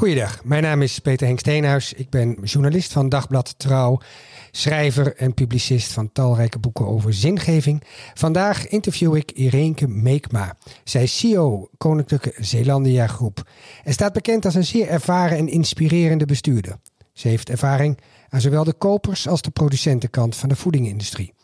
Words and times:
Goeiedag, 0.00 0.44
mijn 0.44 0.62
naam 0.62 0.82
is 0.82 0.98
Peter 0.98 1.26
Henk 1.26 1.38
Steenhuis. 1.38 1.92
Ik 1.92 2.10
ben 2.10 2.38
journalist 2.42 2.92
van 2.92 3.08
Dagblad 3.08 3.54
Trouw, 3.58 4.00
schrijver 4.50 5.16
en 5.16 5.34
publicist 5.34 5.92
van 5.92 6.12
talrijke 6.12 6.58
boeken 6.58 6.86
over 6.86 7.14
zingeving. 7.14 7.82
Vandaag 8.14 8.68
interview 8.68 9.16
ik 9.16 9.30
Ireenke 9.30 9.88
Meekma. 9.88 10.56
Zij 10.84 11.02
is 11.02 11.18
CEO 11.18 11.68
Koninklijke 11.78 12.32
Zeelandia 12.38 13.06
Groep 13.06 13.48
en 13.84 13.92
staat 13.92 14.12
bekend 14.12 14.44
als 14.44 14.54
een 14.54 14.64
zeer 14.64 14.88
ervaren 14.88 15.38
en 15.38 15.48
inspirerende 15.48 16.26
bestuurder. 16.26 16.76
Ze 17.12 17.28
heeft 17.28 17.50
ervaring 17.50 17.98
aan 18.28 18.40
zowel 18.40 18.64
de 18.64 18.74
kopers- 18.74 19.28
als 19.28 19.42
de 19.42 19.50
producentenkant 19.50 20.36
van 20.36 20.48
de 20.48 20.56
voedingindustrie. 20.56 21.34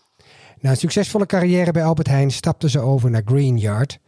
Na 0.60 0.70
een 0.70 0.76
succesvolle 0.76 1.26
carrière 1.26 1.72
bij 1.72 1.84
Albert 1.84 2.08
Heijn 2.08 2.30
stapte 2.30 2.70
ze 2.70 2.80
over 2.80 3.10
naar 3.10 3.22
Green 3.24 3.58
Yard. 3.58 3.98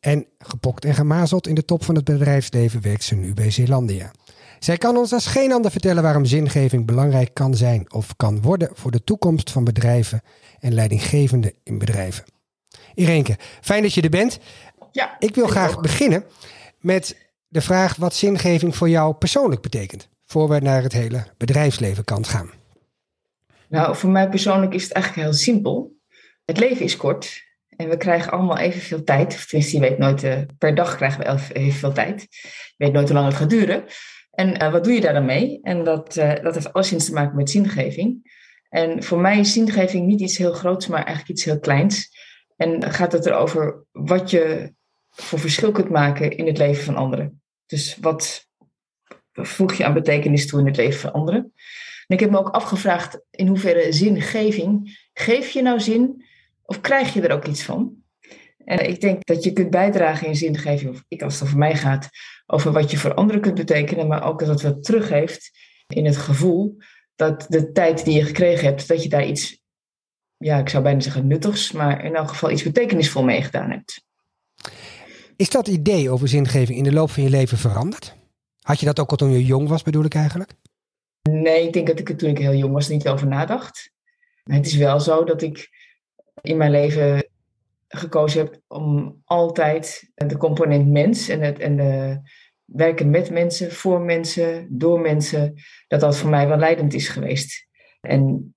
En 0.00 0.26
gepokt 0.38 0.84
en 0.84 0.94
gemazeld 0.94 1.46
in 1.46 1.54
de 1.54 1.64
top 1.64 1.84
van 1.84 1.94
het 1.94 2.04
bedrijfsleven 2.04 2.82
werkt 2.82 3.04
ze 3.04 3.14
nu 3.14 3.34
bij 3.34 3.50
Zeelandia. 3.50 4.10
Zij 4.58 4.76
kan 4.76 4.96
ons 4.96 5.12
als 5.12 5.26
geen 5.26 5.52
ander 5.52 5.70
vertellen 5.70 6.02
waarom 6.02 6.24
zingeving 6.24 6.86
belangrijk 6.86 7.34
kan 7.34 7.54
zijn 7.54 7.92
of 7.92 8.16
kan 8.16 8.42
worden 8.42 8.70
voor 8.72 8.90
de 8.90 9.04
toekomst 9.04 9.50
van 9.50 9.64
bedrijven 9.64 10.22
en 10.58 10.74
leidinggevenden 10.74 11.52
in 11.62 11.78
bedrijven. 11.78 12.24
Irenke, 12.94 13.36
fijn 13.60 13.82
dat 13.82 13.94
je 13.94 14.02
er 14.02 14.10
bent. 14.10 14.38
Ja, 14.92 15.16
ik 15.18 15.34
wil 15.34 15.46
graag 15.46 15.80
beginnen 15.80 16.24
met 16.80 17.16
de 17.48 17.60
vraag 17.60 17.96
wat 17.96 18.14
zingeving 18.14 18.76
voor 18.76 18.88
jou 18.88 19.14
persoonlijk 19.14 19.62
betekent, 19.62 20.08
voor 20.26 20.48
we 20.48 20.60
naar 20.60 20.82
het 20.82 20.92
hele 20.92 21.26
bedrijfsleven 21.36 22.04
kant 22.04 22.28
gaan. 22.28 22.50
Nou, 23.68 23.96
voor 23.96 24.10
mij 24.10 24.28
persoonlijk 24.28 24.74
is 24.74 24.82
het 24.82 24.92
eigenlijk 24.92 25.26
heel 25.26 25.36
simpel. 25.36 25.96
Het 26.44 26.58
leven 26.58 26.84
is 26.84 26.96
kort 26.96 27.42
en 27.76 27.88
we 27.88 27.96
krijgen 27.96 28.32
allemaal 28.32 28.58
evenveel 28.58 29.04
tijd. 29.04 29.34
Of 29.34 29.46
tenminste, 29.46 29.76
je 29.76 29.82
weet 29.82 29.98
nooit, 29.98 30.24
uh, 30.24 30.38
per 30.58 30.74
dag 30.74 30.96
krijgen 30.96 31.20
we 31.20 31.54
evenveel 31.54 31.92
tijd. 31.92 32.26
Je 32.76 32.84
weet 32.84 32.92
nooit 32.92 33.08
hoe 33.08 33.16
lang 33.16 33.28
het 33.28 33.36
gaat 33.36 33.50
duren. 33.50 33.84
En 34.30 34.62
uh, 34.62 34.72
wat 34.72 34.84
doe 34.84 34.92
je 34.92 35.00
daar 35.00 35.12
dan 35.12 35.24
mee? 35.24 35.58
En 35.62 35.84
dat, 35.84 36.16
uh, 36.16 36.34
dat 36.42 36.54
heeft 36.54 36.72
alleszins 36.72 37.04
te 37.04 37.12
maken 37.12 37.36
met 37.36 37.50
zingeving. 37.50 38.32
En 38.68 39.02
voor 39.02 39.20
mij 39.20 39.38
is 39.38 39.52
zingeving 39.52 40.06
niet 40.06 40.20
iets 40.20 40.36
heel 40.36 40.52
groots, 40.52 40.86
maar 40.86 41.04
eigenlijk 41.04 41.28
iets 41.28 41.44
heel 41.44 41.58
kleins. 41.58 42.10
En 42.56 42.92
gaat 42.92 43.12
het 43.12 43.26
erover 43.26 43.84
wat 43.92 44.30
je 44.30 44.72
voor 45.10 45.38
verschil 45.38 45.72
kunt 45.72 45.88
maken 45.88 46.36
in 46.36 46.46
het 46.46 46.58
leven 46.58 46.84
van 46.84 46.96
anderen. 46.96 47.42
Dus 47.66 47.96
wat 48.00 48.48
voeg 49.32 49.74
je 49.74 49.84
aan 49.84 49.94
betekenis 49.94 50.46
toe 50.46 50.60
in 50.60 50.66
het 50.66 50.76
leven 50.76 51.00
van 51.00 51.12
anderen? 51.12 51.52
En 52.06 52.16
ik 52.16 52.20
heb 52.20 52.30
me 52.30 52.38
ook 52.38 52.48
afgevraagd 52.48 53.20
in 53.30 53.46
hoeverre 53.46 53.92
zingeving, 53.92 54.98
geef 55.12 55.50
je 55.50 55.62
nou 55.62 55.80
zin 55.80 56.24
of 56.64 56.80
krijg 56.80 57.14
je 57.14 57.22
er 57.22 57.34
ook 57.34 57.46
iets 57.46 57.62
van? 57.62 58.02
En 58.64 58.88
ik 58.88 59.00
denk 59.00 59.24
dat 59.24 59.44
je 59.44 59.52
kunt 59.52 59.70
bijdragen 59.70 60.26
in 60.26 60.36
zingeving, 60.36 60.90
of 60.90 61.04
ik 61.08 61.22
als 61.22 61.34
het 61.34 61.42
over 61.42 61.58
mij 61.58 61.76
gaat, 61.76 62.08
over 62.46 62.72
wat 62.72 62.90
je 62.90 62.96
voor 62.96 63.14
anderen 63.14 63.40
kunt 63.40 63.54
betekenen, 63.54 64.06
maar 64.06 64.24
ook 64.24 64.38
dat 64.38 64.48
het 64.48 64.62
wat 64.62 64.84
teruggeeft 64.84 65.50
in 65.86 66.04
het 66.04 66.16
gevoel 66.16 66.76
dat 67.14 67.46
de 67.48 67.72
tijd 67.72 68.04
die 68.04 68.14
je 68.14 68.24
gekregen 68.24 68.66
hebt, 68.66 68.88
dat 68.88 69.02
je 69.02 69.08
daar 69.08 69.26
iets, 69.26 69.60
ja, 70.36 70.58
ik 70.58 70.68
zou 70.68 70.82
bijna 70.82 71.00
zeggen 71.00 71.26
nuttigs, 71.26 71.72
maar 71.72 72.04
in 72.04 72.14
elk 72.14 72.28
geval 72.28 72.50
iets 72.50 72.62
betekenisvol 72.62 73.24
mee 73.24 73.42
gedaan 73.42 73.70
hebt. 73.70 74.04
Is 75.36 75.50
dat 75.50 75.68
idee 75.68 76.10
over 76.10 76.28
zingeving 76.28 76.78
in 76.78 76.84
de 76.84 76.92
loop 76.92 77.10
van 77.10 77.22
je 77.22 77.30
leven 77.30 77.58
veranderd? 77.58 78.14
Had 78.60 78.80
je 78.80 78.86
dat 78.86 79.00
ook 79.00 79.10
al 79.10 79.16
toen 79.16 79.30
je 79.30 79.44
jong 79.44 79.68
was, 79.68 79.82
bedoel 79.82 80.04
ik 80.04 80.14
eigenlijk? 80.14 80.52
Nee, 81.22 81.66
ik 81.66 81.72
denk 81.72 81.86
dat 81.86 81.98
ik 81.98 82.08
er 82.08 82.16
toen 82.16 82.30
ik 82.30 82.38
heel 82.38 82.54
jong 82.54 82.72
was 82.72 82.88
niet 82.88 83.08
over 83.08 83.26
nadacht. 83.26 83.92
Maar 84.44 84.56
het 84.56 84.66
is 84.66 84.76
wel 84.76 85.00
zo 85.00 85.24
dat 85.24 85.42
ik 85.42 85.68
in 86.40 86.56
mijn 86.56 86.70
leven 86.70 87.28
gekozen 87.88 88.40
heb 88.40 88.60
om 88.66 89.20
altijd 89.24 90.10
de 90.14 90.36
component 90.36 90.88
mens 90.88 91.28
en, 91.28 91.40
het, 91.40 91.58
en 91.58 91.76
de 91.76 92.20
werken 92.64 93.10
met 93.10 93.30
mensen, 93.30 93.72
voor 93.72 94.00
mensen, 94.00 94.66
door 94.70 95.00
mensen, 95.00 95.54
dat 95.88 96.00
dat 96.00 96.16
voor 96.16 96.30
mij 96.30 96.48
wel 96.48 96.58
leidend 96.58 96.94
is 96.94 97.08
geweest. 97.08 97.68
En 98.00 98.54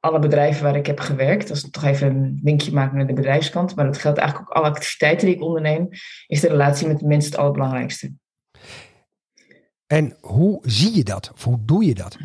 alle 0.00 0.18
bedrijven 0.18 0.62
waar 0.62 0.76
ik 0.76 0.86
heb 0.86 1.00
gewerkt, 1.00 1.50
als 1.50 1.64
ik 1.64 1.72
toch 1.72 1.84
even 1.84 2.06
een 2.16 2.40
linkje 2.42 2.72
maken 2.72 2.96
naar 2.96 3.06
de 3.06 3.12
bedrijfskant, 3.12 3.74
maar 3.74 3.84
dat 3.84 3.98
geldt 3.98 4.18
eigenlijk 4.18 4.50
ook 4.50 4.56
alle 4.56 4.68
activiteiten 4.68 5.26
die 5.26 5.36
ik 5.36 5.42
onderneem, 5.42 5.88
is 6.26 6.40
de 6.40 6.48
relatie 6.48 6.86
met 6.86 6.98
de 6.98 7.06
mensen 7.06 7.30
het 7.30 7.40
allerbelangrijkste. 7.40 8.12
En 9.86 10.16
hoe 10.20 10.58
zie 10.62 10.96
je 10.96 11.04
dat? 11.04 11.30
Of 11.32 11.44
hoe 11.44 11.58
doe 11.64 11.84
je 11.84 11.94
dat? 11.94 12.16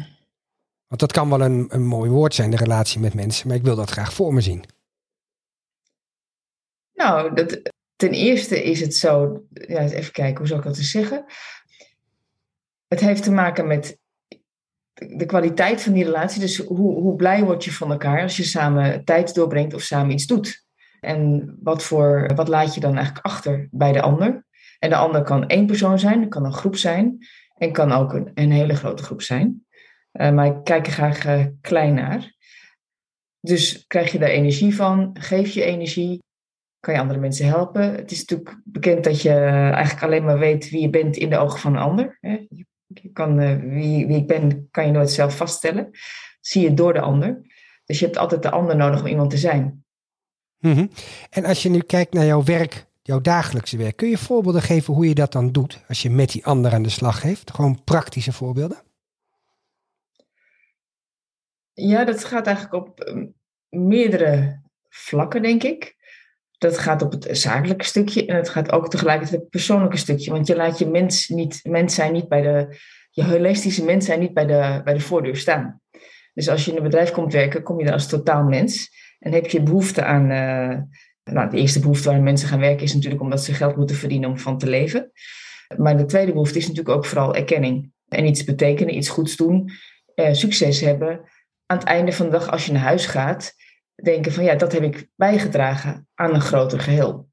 Want 0.87 0.99
dat 0.99 1.11
kan 1.11 1.29
wel 1.29 1.41
een, 1.41 1.65
een 1.69 1.85
mooi 1.85 2.09
woord 2.09 2.35
zijn, 2.35 2.51
de 2.51 2.57
relatie 2.57 2.99
met 2.99 3.13
mensen, 3.13 3.47
maar 3.47 3.57
ik 3.57 3.63
wil 3.63 3.75
dat 3.75 3.89
graag 3.89 4.13
voor 4.13 4.33
me 4.33 4.41
zien. 4.41 4.63
Nou, 6.97 7.33
dat, 7.33 7.61
ten 7.95 8.11
eerste 8.11 8.63
is 8.63 8.81
het 8.81 8.95
zo, 8.95 9.43
ja, 9.53 9.81
even 9.81 10.11
kijken, 10.11 10.37
hoe 10.37 10.47
zou 10.47 10.59
ik 10.59 10.65
dat 10.65 10.77
eens 10.77 10.91
zeggen? 10.91 11.25
Het 12.87 12.99
heeft 12.99 13.23
te 13.23 13.31
maken 13.31 13.67
met 13.67 13.97
de 14.93 15.25
kwaliteit 15.25 15.81
van 15.81 15.93
die 15.93 16.03
relatie. 16.03 16.39
Dus 16.39 16.57
hoe, 16.57 16.93
hoe 16.93 17.15
blij 17.15 17.43
word 17.43 17.63
je 17.63 17.71
van 17.71 17.91
elkaar 17.91 18.21
als 18.21 18.37
je 18.37 18.43
samen 18.43 19.03
tijd 19.03 19.35
doorbrengt 19.35 19.73
of 19.73 19.81
samen 19.81 20.11
iets 20.11 20.25
doet? 20.25 20.65
En 20.99 21.55
wat, 21.61 21.83
voor, 21.83 22.31
wat 22.35 22.47
laat 22.47 22.73
je 22.73 22.79
dan 22.79 22.95
eigenlijk 22.95 23.25
achter 23.25 23.67
bij 23.71 23.91
de 23.91 24.01
ander? 24.01 24.45
En 24.79 24.89
de 24.89 24.95
ander 24.95 25.23
kan 25.23 25.47
één 25.47 25.65
persoon 25.65 25.99
zijn, 25.99 26.29
kan 26.29 26.45
een 26.45 26.53
groep 26.53 26.75
zijn 26.75 27.17
en 27.57 27.71
kan 27.71 27.91
ook 27.91 28.13
een, 28.33 28.51
hele 28.51 28.75
grote 28.75 29.03
groep 29.03 29.21
zijn. 29.21 29.65
Uh, 30.13 30.31
maar 30.31 30.45
ik 30.45 30.63
kijk 30.63 30.87
er 30.87 30.93
graag 30.93 31.25
uh, 31.25 31.45
klein 31.61 31.93
naar. 31.93 32.35
Dus 33.39 33.85
krijg 33.87 34.11
je 34.11 34.19
daar 34.19 34.29
energie 34.29 34.75
van, 34.75 35.15
geef 35.19 35.53
je 35.53 35.63
energie, 35.63 36.23
kan 36.79 36.93
je 36.93 36.99
andere 36.99 37.19
mensen 37.19 37.45
helpen. 37.45 37.95
Het 37.95 38.11
is 38.11 38.19
natuurlijk 38.19 38.61
bekend 38.63 39.03
dat 39.03 39.21
je 39.21 39.33
eigenlijk 39.33 40.03
alleen 40.03 40.23
maar 40.23 40.39
weet 40.39 40.69
wie 40.69 40.81
je 40.81 40.89
bent 40.89 41.15
in 41.15 41.29
de 41.29 41.37
ogen 41.37 41.59
van 41.59 41.73
een 41.73 41.81
ander. 41.81 42.17
Je 42.87 43.11
kan, 43.13 43.41
uh, 43.41 43.59
wie, 43.59 44.07
wie 44.07 44.17
ik 44.17 44.27
ben, 44.27 44.67
kan 44.71 44.85
je 44.85 44.91
nooit 44.91 45.11
zelf 45.11 45.37
vaststellen. 45.37 45.89
Zie 46.41 46.61
je 46.61 46.73
door 46.73 46.93
de 46.93 47.01
ander. 47.01 47.41
Dus 47.85 47.99
je 47.99 48.05
hebt 48.05 48.17
altijd 48.17 48.41
de 48.41 48.51
ander 48.51 48.75
nodig 48.75 48.99
om 48.99 49.07
iemand 49.07 49.29
te 49.29 49.37
zijn. 49.37 49.85
Mm 50.59 50.73
-hmm. 50.73 50.89
En 51.29 51.45
als 51.45 51.63
je 51.63 51.69
nu 51.69 51.79
kijkt 51.79 52.13
naar 52.13 52.25
jouw 52.25 52.43
werk, 52.43 52.85
jouw 53.01 53.21
dagelijkse 53.21 53.77
werk, 53.77 53.95
kun 53.95 54.09
je 54.09 54.17
voorbeelden 54.17 54.61
geven 54.61 54.93
hoe 54.93 55.07
je 55.07 55.15
dat 55.15 55.31
dan 55.31 55.51
doet 55.51 55.83
als 55.87 56.01
je 56.01 56.09
met 56.09 56.31
die 56.31 56.45
ander 56.45 56.73
aan 56.73 56.83
de 56.83 56.89
slag 56.89 57.19
geeft? 57.19 57.51
Gewoon 57.51 57.83
praktische 57.83 58.33
voorbeelden? 58.33 58.81
Ja, 61.73 62.05
dat 62.05 62.23
gaat 62.23 62.47
eigenlijk 62.47 62.75
op 62.85 63.13
meerdere 63.69 64.61
vlakken, 64.89 65.41
denk 65.41 65.63
ik. 65.63 65.96
Dat 66.57 66.77
gaat 66.77 67.01
op 67.01 67.11
het 67.11 67.27
zakelijke 67.31 67.85
stukje 67.85 68.25
en 68.25 68.35
het 68.35 68.49
gaat 68.49 68.71
ook 68.71 68.89
tegelijkertijd 68.89 69.41
het 69.41 69.49
persoonlijke 69.49 69.97
stukje. 69.97 70.31
Want 70.31 70.47
je 70.47 70.55
laat 70.55 70.79
je 70.79 70.87
mens, 70.87 71.27
niet, 71.27 71.59
mens 71.63 71.95
zijn 71.95 72.13
niet 72.13 72.27
bij 72.27 72.41
de, 72.41 72.77
je 73.11 73.23
holistische 73.23 73.83
mens 73.83 74.05
zijn 74.05 74.19
niet 74.19 74.33
bij 74.33 74.45
de, 74.45 74.81
bij 74.83 74.93
de 74.93 74.99
voordeur 74.99 75.35
staan. 75.35 75.81
Dus 76.33 76.49
als 76.49 76.65
je 76.65 76.71
in 76.71 76.77
een 76.77 76.83
bedrijf 76.83 77.11
komt 77.11 77.33
werken, 77.33 77.63
kom 77.63 77.79
je 77.79 77.83
daar 77.85 77.93
als 77.93 78.07
totaal 78.07 78.43
mens. 78.43 78.89
En 79.19 79.33
heb 79.33 79.45
je 79.45 79.63
behoefte 79.63 80.03
aan, 80.03 80.31
uh, 80.31 80.77
nou, 81.33 81.49
de 81.49 81.57
eerste 81.57 81.79
behoefte 81.79 82.09
waar 82.09 82.21
mensen 82.21 82.47
gaan 82.47 82.59
werken 82.59 82.83
is 82.83 82.93
natuurlijk 82.93 83.21
omdat 83.21 83.43
ze 83.43 83.53
geld 83.53 83.75
moeten 83.75 83.95
verdienen 83.95 84.29
om 84.29 84.37
van 84.37 84.57
te 84.57 84.67
leven. 84.67 85.11
Maar 85.77 85.97
de 85.97 86.05
tweede 86.05 86.31
behoefte 86.31 86.57
is 86.57 86.67
natuurlijk 86.67 86.95
ook 86.95 87.05
vooral 87.05 87.35
erkenning. 87.35 87.91
En 88.07 88.25
iets 88.25 88.43
betekenen, 88.43 88.95
iets 88.95 89.09
goeds 89.09 89.35
doen, 89.35 89.71
uh, 90.15 90.33
succes 90.33 90.81
hebben. 90.81 91.21
Aan 91.65 91.77
het 91.77 91.87
einde 91.87 92.11
van 92.11 92.25
de 92.25 92.31
dag, 92.31 92.51
als 92.51 92.65
je 92.65 92.71
naar 92.71 92.81
huis 92.81 93.05
gaat, 93.05 93.53
denken 94.03 94.31
van 94.31 94.43
ja, 94.43 94.55
dat 94.55 94.71
heb 94.71 94.83
ik 94.83 95.09
bijgedragen 95.15 96.07
aan 96.13 96.33
een 96.33 96.41
groter 96.41 96.79
geheel. 96.79 97.29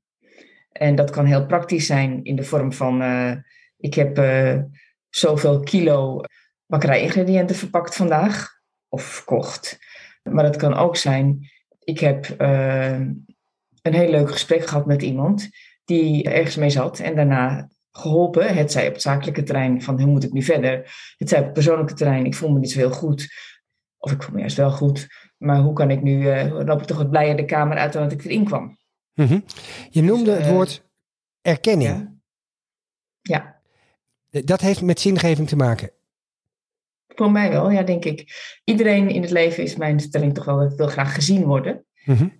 En 0.72 0.94
dat 0.94 1.10
kan 1.10 1.24
heel 1.24 1.46
praktisch 1.46 1.86
zijn 1.86 2.24
in 2.24 2.36
de 2.36 2.42
vorm 2.42 2.72
van 2.72 3.02
uh, 3.02 3.32
ik 3.76 3.94
heb 3.94 4.18
uh, 4.18 4.58
zoveel 5.08 5.60
kilo 5.60 6.20
bakkerij-ingrediënten 6.66 7.56
verpakt 7.56 7.96
vandaag 7.96 8.60
of 8.88 9.02
verkocht. 9.02 9.78
Maar 10.22 10.44
het 10.44 10.56
kan 10.56 10.74
ook 10.74 10.96
zijn, 10.96 11.50
ik 11.78 11.98
heb 11.98 12.26
uh, 12.38 13.00
een 13.82 13.94
heel 13.94 14.10
leuk 14.10 14.30
gesprek 14.30 14.66
gehad 14.66 14.86
met 14.86 15.02
iemand 15.02 15.48
die 15.84 16.30
ergens 16.30 16.56
mee 16.56 16.70
zat 16.70 16.98
en 16.98 17.14
daarna 17.14 17.68
geholpen. 17.90 18.54
Het 18.54 18.72
zij 18.72 18.86
op 18.86 18.92
het 18.92 19.02
zakelijke 19.02 19.42
terrein 19.42 19.82
van 19.82 20.00
hoe 20.00 20.10
moet 20.10 20.24
ik 20.24 20.32
nu 20.32 20.42
verder. 20.42 20.72
Het 21.16 21.28
zij 21.28 21.38
op 21.38 21.44
het 21.44 21.54
persoonlijke 21.54 21.94
terrein, 21.94 22.26
ik 22.26 22.34
voel 22.34 22.50
me 22.50 22.58
niet 22.58 22.70
zo 22.70 22.78
heel 22.78 22.90
goed. 22.90 23.28
Of 23.98 24.12
ik 24.12 24.22
voel 24.22 24.34
me 24.34 24.40
juist 24.40 24.56
wel 24.56 24.70
goed. 24.70 25.08
Maar 25.44 25.58
hoe 25.58 25.72
kan 25.72 25.90
ik 25.90 26.02
nu, 26.02 26.22
uh, 26.22 26.64
loop 26.64 26.80
ik 26.80 26.86
toch 26.86 26.96
wat 26.96 27.10
blijer 27.10 27.36
de 27.36 27.44
kamer 27.44 27.76
uit 27.76 27.92
dan 27.92 28.02
dat 28.02 28.12
ik 28.12 28.24
erin 28.24 28.44
kwam. 28.44 28.78
Mm 29.14 29.26
-hmm. 29.26 29.44
Je 29.90 30.02
noemde 30.02 30.24
dus, 30.24 30.38
uh, 30.38 30.40
het 30.40 30.54
woord 30.54 30.84
erkenning. 31.42 32.18
Ja. 33.20 33.60
ja. 34.30 34.42
Dat 34.44 34.60
heeft 34.60 34.82
met 34.82 35.00
zingeving 35.00 35.48
te 35.48 35.56
maken. 35.56 35.90
Voor 37.08 37.30
mij 37.30 37.50
wel, 37.50 37.70
ja, 37.70 37.82
denk 37.82 38.04
ik. 38.04 38.32
Iedereen 38.64 39.08
in 39.08 39.22
het 39.22 39.30
leven 39.30 39.62
is 39.62 39.76
mijn 39.76 40.00
stelling 40.00 40.34
toch 40.34 40.44
wel 40.44 40.58
dat 40.58 40.74
wil 40.74 40.86
graag 40.86 41.14
gezien 41.14 41.44
worden. 41.44 41.84
Mm 42.04 42.16
-hmm. 42.16 42.38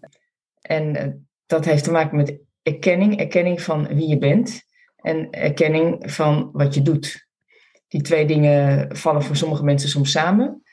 En 0.61 0.97
uh, 0.97 1.13
dat 1.47 1.65
heeft 1.65 1.85
te 1.85 1.91
maken 1.91 2.17
met 2.17 2.39
erkenning. 2.63 3.19
Erkenning 3.19 3.63
van 3.63 3.87
wie 3.87 4.09
je 4.09 4.19
bent. 4.19 4.63
En 4.97 5.31
erkenning 5.31 6.13
van 6.13 6.51
wat 6.53 6.75
je 6.75 6.83
doet. 6.83 7.27
Die 7.89 8.03
twee 8.03 8.27
dingen 8.27 8.97
vallen 8.97 9.23
voor 9.23 9.37
sommige 9.37 9.65
mensen 9.65 9.89
soms 9.89 10.11
samen. 10.11 10.64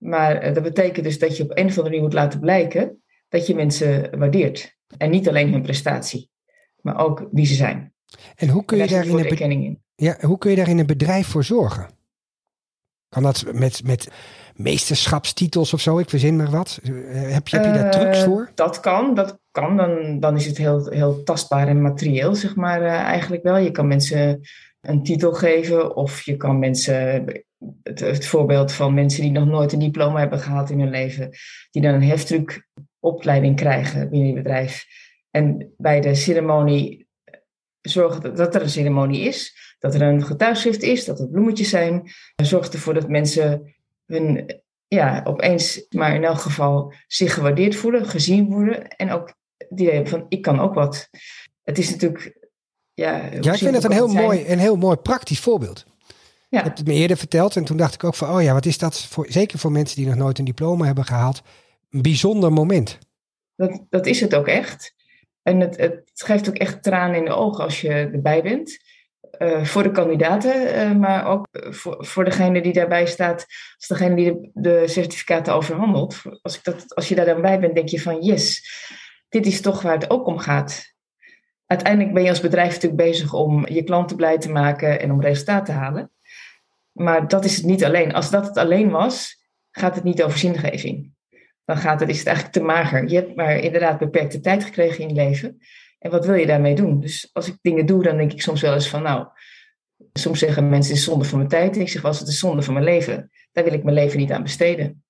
Maar 0.00 0.54
dat 0.54 0.62
betekent 0.62 1.04
dus 1.04 1.18
dat 1.18 1.36
je 1.36 1.42
op 1.42 1.50
een 1.50 1.66
of 1.66 1.70
andere 1.70 1.82
manier 1.82 2.02
moet 2.02 2.12
laten 2.12 2.40
blijken 2.40 3.02
dat 3.28 3.46
je 3.46 3.54
mensen 3.54 4.18
waardeert. 4.18 4.76
En 4.96 5.10
niet 5.10 5.28
alleen 5.28 5.52
hun 5.52 5.62
prestatie, 5.62 6.30
maar 6.80 6.98
ook 6.98 7.28
wie 7.32 7.46
ze 7.46 7.54
zijn. 7.54 7.92
En 8.36 8.48
hoe 8.48 8.64
kun 8.64 8.78
je, 8.78 8.86
daar, 8.86 9.06
in, 9.06 9.50
in. 9.50 9.82
Ja, 9.94 10.16
hoe 10.20 10.38
kun 10.38 10.50
je 10.50 10.56
daar 10.56 10.68
in 10.68 10.78
een 10.78 10.86
bedrijf 10.86 11.26
voor 11.26 11.44
zorgen? 11.44 11.88
Kan 13.08 13.22
dat 13.22 13.44
met, 13.52 13.84
met 13.84 14.08
meesterschapstitels 14.54 15.72
of 15.72 15.80
zo? 15.80 15.98
Ik 15.98 16.10
verzin 16.10 16.36
maar 16.36 16.50
wat. 16.50 16.80
Eh, 16.82 16.92
heb 17.32 17.48
je, 17.48 17.56
heb 17.56 17.64
je 17.64 17.72
daar 17.72 17.90
trucs 17.90 18.22
voor? 18.22 18.50
Dat 18.54 18.80
kan, 18.80 19.14
dat 19.14 19.38
kan. 19.50 19.76
Dan, 19.76 20.20
dan 20.20 20.36
is 20.36 20.46
het 20.46 20.56
heel, 20.56 20.88
heel 20.88 21.22
tastbaar 21.22 21.68
en 21.68 21.82
materieel, 21.82 22.34
zeg 22.34 22.54
maar, 22.56 22.82
eigenlijk 22.82 23.42
wel. 23.42 23.56
Je 23.56 23.70
kan 23.70 23.86
mensen 23.86 24.40
een 24.80 25.02
titel 25.02 25.32
geven 25.32 25.96
of 25.96 26.22
je 26.22 26.36
kan 26.36 26.58
mensen 26.58 27.24
het, 27.82 28.00
het, 28.00 28.26
voorbeeld 28.26 28.72
van 28.72 28.94
mensen 28.94 29.22
die 29.22 29.30
nog 29.30 29.46
nooit 29.46 29.72
een 29.72 29.78
diploma 29.78 30.18
hebben 30.18 30.38
gehaald 30.38 30.70
in 30.70 30.80
hun 30.80 30.90
leven, 30.90 31.30
die 31.70 31.82
dan 31.82 31.94
een 31.94 32.02
heftruckopleiding 32.02 33.56
krijgen 33.56 34.10
binnen 34.10 34.28
je 34.28 34.34
bedrijf. 34.34 34.84
En 35.30 35.74
bij 35.76 36.00
de 36.00 36.14
ceremonie 36.14 37.08
zorgen 37.80 38.34
dat 38.34 38.54
er 38.54 38.62
een 38.62 38.70
ceremonie 38.70 39.20
is, 39.20 39.74
dat 39.78 39.94
er 39.94 40.02
een 40.02 40.24
getuigschrift 40.24 40.82
is, 40.82 41.04
dat 41.04 41.20
er 41.20 41.28
bloemetjes 41.28 41.68
zijn. 41.68 42.10
Zorgt 42.36 42.74
ervoor 42.74 42.94
dat 42.94 43.08
mensen 43.08 43.74
hun, 44.06 44.60
ja, 44.88 45.20
opeens, 45.24 45.86
maar 45.88 46.14
in 46.14 46.24
elk 46.24 46.40
geval, 46.40 46.92
zich 47.06 47.34
gewaardeerd 47.34 47.76
voelen, 47.76 48.06
gezien 48.06 48.46
worden 48.46 48.88
en 48.88 49.12
ook 49.12 49.34
die 49.56 49.86
idee 49.86 49.94
hebben 49.94 50.10
van 50.10 50.26
ik 50.28 50.42
kan 50.42 50.60
ook 50.60 50.74
wat. 50.74 51.08
Het 51.62 51.78
is 51.78 51.90
natuurlijk. 51.90 52.38
Ja, 52.94 53.16
ja 53.16 53.52
ik 53.52 53.58
vind 53.58 53.74
het 53.74 53.84
een 53.84 53.92
heel, 53.92 54.08
mooi, 54.08 54.44
een 54.46 54.58
heel 54.58 54.76
mooi 54.76 54.96
praktisch 54.96 55.40
voorbeeld. 55.40 55.86
Ja. 56.50 56.58
Je 56.58 56.64
hebt 56.64 56.78
het 56.78 56.86
me 56.86 56.94
eerder 56.94 57.16
verteld 57.16 57.56
en 57.56 57.64
toen 57.64 57.76
dacht 57.76 57.94
ik 57.94 58.04
ook 58.04 58.14
van, 58.14 58.34
oh 58.34 58.42
ja, 58.42 58.52
wat 58.52 58.66
is 58.66 58.78
dat 58.78 59.06
voor, 59.06 59.26
zeker 59.28 59.58
voor 59.58 59.72
mensen 59.72 59.96
die 59.96 60.06
nog 60.06 60.16
nooit 60.16 60.38
een 60.38 60.44
diploma 60.44 60.84
hebben 60.84 61.04
gehaald, 61.04 61.42
een 61.90 62.02
bijzonder 62.02 62.52
moment. 62.52 62.98
Dat, 63.56 63.84
dat 63.90 64.06
is 64.06 64.20
het 64.20 64.34
ook 64.34 64.48
echt. 64.48 64.94
En 65.42 65.60
het, 65.60 65.76
het 65.76 66.10
geeft 66.14 66.48
ook 66.48 66.56
echt 66.56 66.82
tranen 66.82 67.16
in 67.16 67.24
de 67.24 67.34
ogen 67.34 67.64
als 67.64 67.80
je 67.80 67.88
erbij 67.88 68.42
bent. 68.42 68.78
Uh, 69.38 69.64
voor 69.64 69.82
de 69.82 69.90
kandidaten, 69.90 70.74
uh, 70.74 70.96
maar 70.96 71.26
ook 71.26 71.48
voor, 71.52 72.06
voor 72.06 72.24
degene 72.24 72.62
die 72.62 72.72
daarbij 72.72 73.06
staat, 73.06 73.46
als 73.76 73.86
degene 73.86 74.14
die 74.14 74.24
de, 74.24 74.50
de, 74.52 74.88
certificaten 74.88 75.54
overhandelt. 75.54 76.22
Als, 76.42 76.56
ik 76.56 76.64
dat, 76.64 76.94
als 76.94 77.08
je 77.08 77.14
daar 77.14 77.24
dan 77.24 77.40
bij 77.40 77.60
bent, 77.60 77.74
denk 77.74 77.88
je 77.88 78.00
van 78.00 78.22
yes, 78.22 78.62
dit 79.28 79.46
is 79.46 79.60
toch 79.60 79.82
waar 79.82 79.94
het 79.94 80.10
ook 80.10 80.26
om 80.26 80.38
gaat. 80.38 80.94
Uiteindelijk 81.66 82.14
ben 82.14 82.22
je 82.22 82.28
als 82.28 82.40
bedrijf 82.40 82.74
natuurlijk 82.74 83.02
bezig 83.02 83.32
om 83.32 83.68
je 83.68 83.82
klanten 83.82 84.16
blij 84.16 84.38
te 84.38 84.50
maken 84.50 85.00
en 85.00 85.12
om 85.12 85.20
resultaat 85.20 85.64
te 85.64 85.72
halen. 85.72 86.10
Maar 86.92 87.28
dat 87.28 87.44
is 87.44 87.56
het 87.56 87.64
niet 87.64 87.84
alleen. 87.84 88.12
Als 88.12 88.30
dat 88.30 88.46
het 88.46 88.56
alleen 88.56 88.90
was, 88.90 89.44
gaat 89.70 89.94
het 89.94 90.04
niet 90.04 90.22
over 90.22 90.38
zingeving. 90.38 91.12
Dan 91.64 91.76
gaat 91.76 92.00
het, 92.00 92.08
is 92.08 92.18
het 92.18 92.26
eigenlijk 92.26 92.56
te 92.56 92.62
mager. 92.62 93.08
Je 93.08 93.14
hebt 93.14 93.36
maar 93.36 93.56
inderdaad 93.56 93.98
beperkte 93.98 94.40
tijd 94.40 94.64
gekregen 94.64 95.02
in 95.02 95.08
je 95.08 95.14
leven. 95.14 95.58
En 95.98 96.10
wat 96.10 96.26
wil 96.26 96.34
je 96.34 96.46
daarmee 96.46 96.74
doen? 96.74 97.00
Dus 97.00 97.30
als 97.32 97.48
ik 97.48 97.58
dingen 97.62 97.86
doe, 97.86 98.02
dan 98.02 98.16
denk 98.16 98.32
ik 98.32 98.42
soms 98.42 98.60
wel 98.60 98.74
eens 98.74 98.88
van, 98.88 99.02
nou, 99.02 99.26
soms 100.12 100.38
zeggen 100.38 100.68
mensen, 100.68 100.90
het 100.90 101.00
is 101.00 101.08
zonde 101.08 101.24
van 101.24 101.38
mijn 101.38 101.50
tijd. 101.50 101.76
ik 101.76 101.88
zeg, 101.88 102.04
als 102.04 102.18
het 102.18 102.28
is 102.28 102.38
zonde 102.38 102.62
van 102.62 102.74
mijn 102.74 102.84
leven, 102.84 103.30
daar 103.52 103.64
wil 103.64 103.72
ik 103.72 103.82
mijn 103.82 103.96
leven 103.96 104.18
niet 104.18 104.32
aan 104.32 104.42
besteden. 104.42 105.04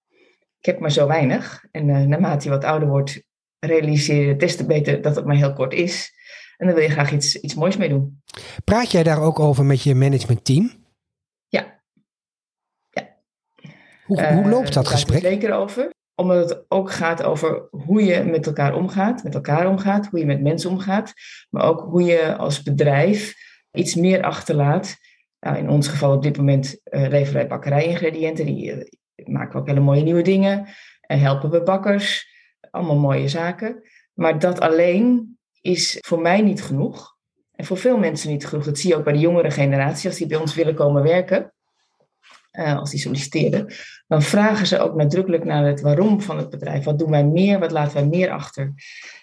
Ik 0.58 0.66
heb 0.66 0.78
maar 0.78 0.92
zo 0.92 1.06
weinig. 1.06 1.64
En 1.70 1.88
uh, 1.88 2.00
naarmate 2.00 2.44
je 2.44 2.50
wat 2.50 2.64
ouder 2.64 2.88
wordt, 2.88 3.22
realiseer 3.58 4.26
je 4.26 4.36
des 4.36 4.56
te 4.56 4.66
beter 4.66 5.02
dat 5.02 5.16
het 5.16 5.24
maar 5.24 5.36
heel 5.36 5.52
kort 5.52 5.72
is. 5.72 6.12
En 6.56 6.66
dan 6.66 6.74
wil 6.74 6.84
je 6.84 6.90
graag 6.90 7.12
iets, 7.12 7.40
iets 7.40 7.54
moois 7.54 7.76
mee 7.76 7.88
doen. 7.88 8.22
Praat 8.64 8.90
jij 8.90 9.02
daar 9.02 9.22
ook 9.22 9.38
over 9.38 9.64
met 9.64 9.82
je 9.82 9.94
managementteam? 9.94 10.79
Hoe, 14.10 14.22
hoe 14.22 14.42
eh, 14.42 14.50
loopt 14.50 14.74
dat 14.74 14.88
gesprek? 14.88 15.22
Daar 15.22 15.30
zeker 15.30 15.52
over 15.52 15.90
omdat 16.14 16.48
het 16.48 16.64
ook 16.68 16.90
gaat 16.90 17.22
over 17.22 17.68
hoe 17.70 18.04
je 18.04 18.22
met 18.22 18.46
elkaar 18.46 18.74
omgaat, 18.74 19.24
met 19.24 19.34
elkaar 19.34 19.68
omgaat, 19.68 20.06
hoe 20.06 20.18
je 20.18 20.26
met 20.26 20.40
mensen 20.40 20.70
omgaat, 20.70 21.12
maar 21.50 21.64
ook 21.64 21.80
hoe 21.80 22.02
je 22.02 22.36
als 22.36 22.62
bedrijf 22.62 23.34
iets 23.72 23.94
meer 23.94 24.22
achterlaat. 24.22 24.96
Nou, 25.40 25.56
in 25.56 25.68
ons 25.68 25.88
geval 25.88 26.14
op 26.14 26.22
dit 26.22 26.36
moment 26.36 26.80
uh, 26.84 27.08
leveren 27.08 27.32
wij 27.32 27.46
bakkerij-ingrediënten, 27.46 28.46
die 28.46 28.72
uh, 28.72 28.84
maken 29.26 29.60
ook 29.60 29.66
hele 29.66 29.80
mooie 29.80 30.02
nieuwe 30.02 30.22
dingen 30.22 30.66
en 31.00 31.20
helpen 31.20 31.50
we 31.50 31.62
bakkers, 31.62 32.28
allemaal 32.70 32.98
mooie 32.98 33.28
zaken. 33.28 33.82
Maar 34.12 34.38
dat 34.38 34.60
alleen 34.60 35.36
is 35.60 35.98
voor 36.00 36.20
mij 36.20 36.40
niet 36.40 36.62
genoeg 36.62 37.16
en 37.52 37.64
voor 37.64 37.76
veel 37.76 37.98
mensen 37.98 38.30
niet 38.30 38.46
genoeg. 38.46 38.64
Dat 38.64 38.78
zie 38.78 38.90
je 38.90 38.96
ook 38.96 39.04
bij 39.04 39.12
de 39.12 39.18
jongere 39.18 39.50
generatie 39.50 40.08
als 40.08 40.18
die 40.18 40.26
bij 40.26 40.38
ons 40.38 40.54
willen 40.54 40.74
komen 40.74 41.02
werken 41.02 41.52
uh, 42.52 42.78
als 42.78 42.90
die 42.90 43.00
solliciteren, 43.00 43.74
dan 44.06 44.22
vragen 44.22 44.66
ze 44.66 44.78
ook 44.78 44.94
nadrukkelijk 44.94 45.44
naar 45.44 45.66
het 45.66 45.80
waarom 45.80 46.20
van 46.20 46.36
het 46.36 46.50
bedrijf. 46.50 46.84
Wat 46.84 46.98
doen 46.98 47.10
wij 47.10 47.24
meer? 47.24 47.58
Wat 47.58 47.70
laten 47.70 47.94
wij 47.94 48.06
meer 48.06 48.30
achter? 48.30 48.72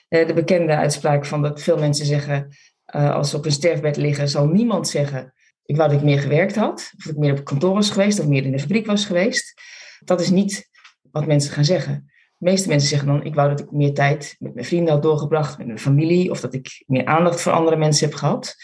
Uh, 0.10 0.28
de 0.28 0.34
bekende 0.34 0.76
uitspraak 0.76 1.26
van 1.26 1.42
dat 1.42 1.62
veel 1.62 1.78
mensen 1.78 2.06
zeggen, 2.06 2.58
uh, 2.96 3.14
als 3.14 3.30
ze 3.30 3.38
op 3.38 3.46
een 3.46 3.52
sterfbed 3.52 3.98
liggen, 3.98 4.30
zal 4.30 4.48
niemand 4.48 4.88
zeggen, 4.88 5.34
ik 5.66 5.76
wou 5.76 5.90
dat 5.90 6.00
ik 6.00 6.06
meer 6.06 6.20
gewerkt 6.20 6.56
had, 6.56 6.92
of 6.98 7.04
dat 7.04 7.14
ik 7.14 7.20
meer 7.20 7.32
op 7.32 7.44
kantoor 7.44 7.74
was 7.74 7.90
geweest, 7.90 8.20
of 8.20 8.28
meer 8.28 8.44
in 8.44 8.52
de 8.52 8.60
fabriek 8.60 8.86
was 8.86 9.06
geweest. 9.06 9.62
Dat 10.04 10.22
is 10.22 10.30
niet 10.30 10.70
wat 11.12 11.26
mensen 11.26 11.52
gaan 11.52 11.66
zeggen. 11.66 12.12
De 12.38 12.46
meeste 12.46 12.68
mensen 12.68 12.90
zeggen 12.90 13.08
dan, 13.08 13.24
ik 13.24 13.36
wou 13.36 13.50
dat 13.50 13.60
ik 13.60 13.72
meer 13.72 13.94
tijd 13.94 14.36
met 14.40 14.54
mijn 14.54 14.66
vrienden 14.66 14.94
had 14.94 15.04
doorgebracht, 15.04 15.58
met 15.58 15.68
mijn 15.68 15.80
familie, 15.80 16.32
of 16.32 16.40
dat 16.40 16.54
ik 16.54 16.84
meer 16.86 17.06
aandacht 17.06 17.42
voor 17.42 17.52
andere 17.52 17.78
mensen 17.78 18.08
heb 18.08 18.18
gehad. 18.18 18.56